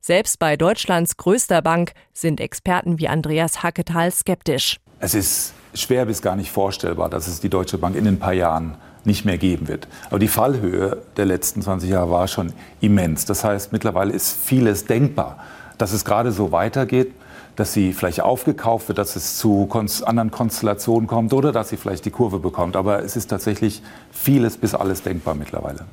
Selbst 0.00 0.38
bei 0.38 0.56
Deutschlands 0.56 1.16
größter 1.16 1.62
Bank 1.62 1.92
sind 2.12 2.40
Experten 2.40 2.98
wie 2.98 3.08
Andreas 3.08 3.62
Hacketal 3.62 4.12
skeptisch. 4.12 4.78
Es 5.00 5.14
ist 5.14 5.52
schwer 5.74 6.06
bis 6.06 6.22
gar 6.22 6.36
nicht 6.36 6.50
vorstellbar, 6.50 7.10
dass 7.10 7.28
es 7.28 7.40
die 7.40 7.48
Deutsche 7.48 7.78
Bank 7.78 7.96
in 7.96 8.06
ein 8.06 8.18
paar 8.18 8.32
Jahren 8.32 8.76
nicht 9.04 9.24
mehr 9.24 9.38
geben 9.38 9.68
wird. 9.68 9.88
Aber 10.08 10.18
die 10.18 10.28
Fallhöhe 10.28 11.02
der 11.16 11.26
letzten 11.26 11.62
20 11.62 11.90
Jahre 11.90 12.10
war 12.10 12.28
schon 12.28 12.52
immens. 12.80 13.24
Das 13.24 13.44
heißt, 13.44 13.72
mittlerweile 13.72 14.12
ist 14.12 14.36
vieles 14.36 14.84
denkbar. 14.84 15.38
Dass 15.78 15.92
es 15.92 16.04
gerade 16.04 16.32
so 16.32 16.52
weitergeht, 16.52 17.12
dass 17.56 17.72
sie 17.72 17.92
vielleicht 17.92 18.20
aufgekauft 18.20 18.88
wird, 18.88 18.98
dass 18.98 19.16
es 19.16 19.38
zu 19.38 19.68
anderen 20.04 20.30
Konstellationen 20.30 21.06
kommt 21.06 21.32
oder 21.32 21.52
dass 21.52 21.70
sie 21.70 21.76
vielleicht 21.76 22.04
die 22.04 22.10
Kurve 22.10 22.38
bekommt. 22.38 22.76
Aber 22.76 23.02
es 23.02 23.16
ist 23.16 23.28
tatsächlich 23.28 23.82
vieles 24.10 24.56
bis 24.56 24.74
alles 24.74 25.02
denkbar 25.02 25.34
mittlerweile. 25.34 25.86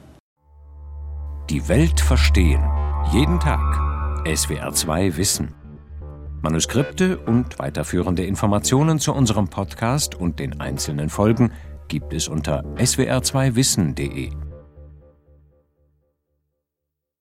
Die 1.50 1.68
Welt 1.68 2.00
verstehen. 2.00 2.64
Jeden 3.12 3.40
Tag 3.40 3.60
SWR2 4.26 5.18
Wissen. 5.18 5.54
Manuskripte 6.42 7.18
und 7.18 7.60
weiterführende 7.60 8.26
Informationen 8.26 9.00
zu 9.00 9.14
unserem 9.14 9.48
Podcast 9.48 10.16
und 10.16 10.40
den 10.40 10.60
einzelnen 10.60 11.10
Folgen 11.10 11.52
gibt 11.88 12.14
es 12.14 12.28
unter 12.28 12.64
swr2wissen.de. 12.76 14.32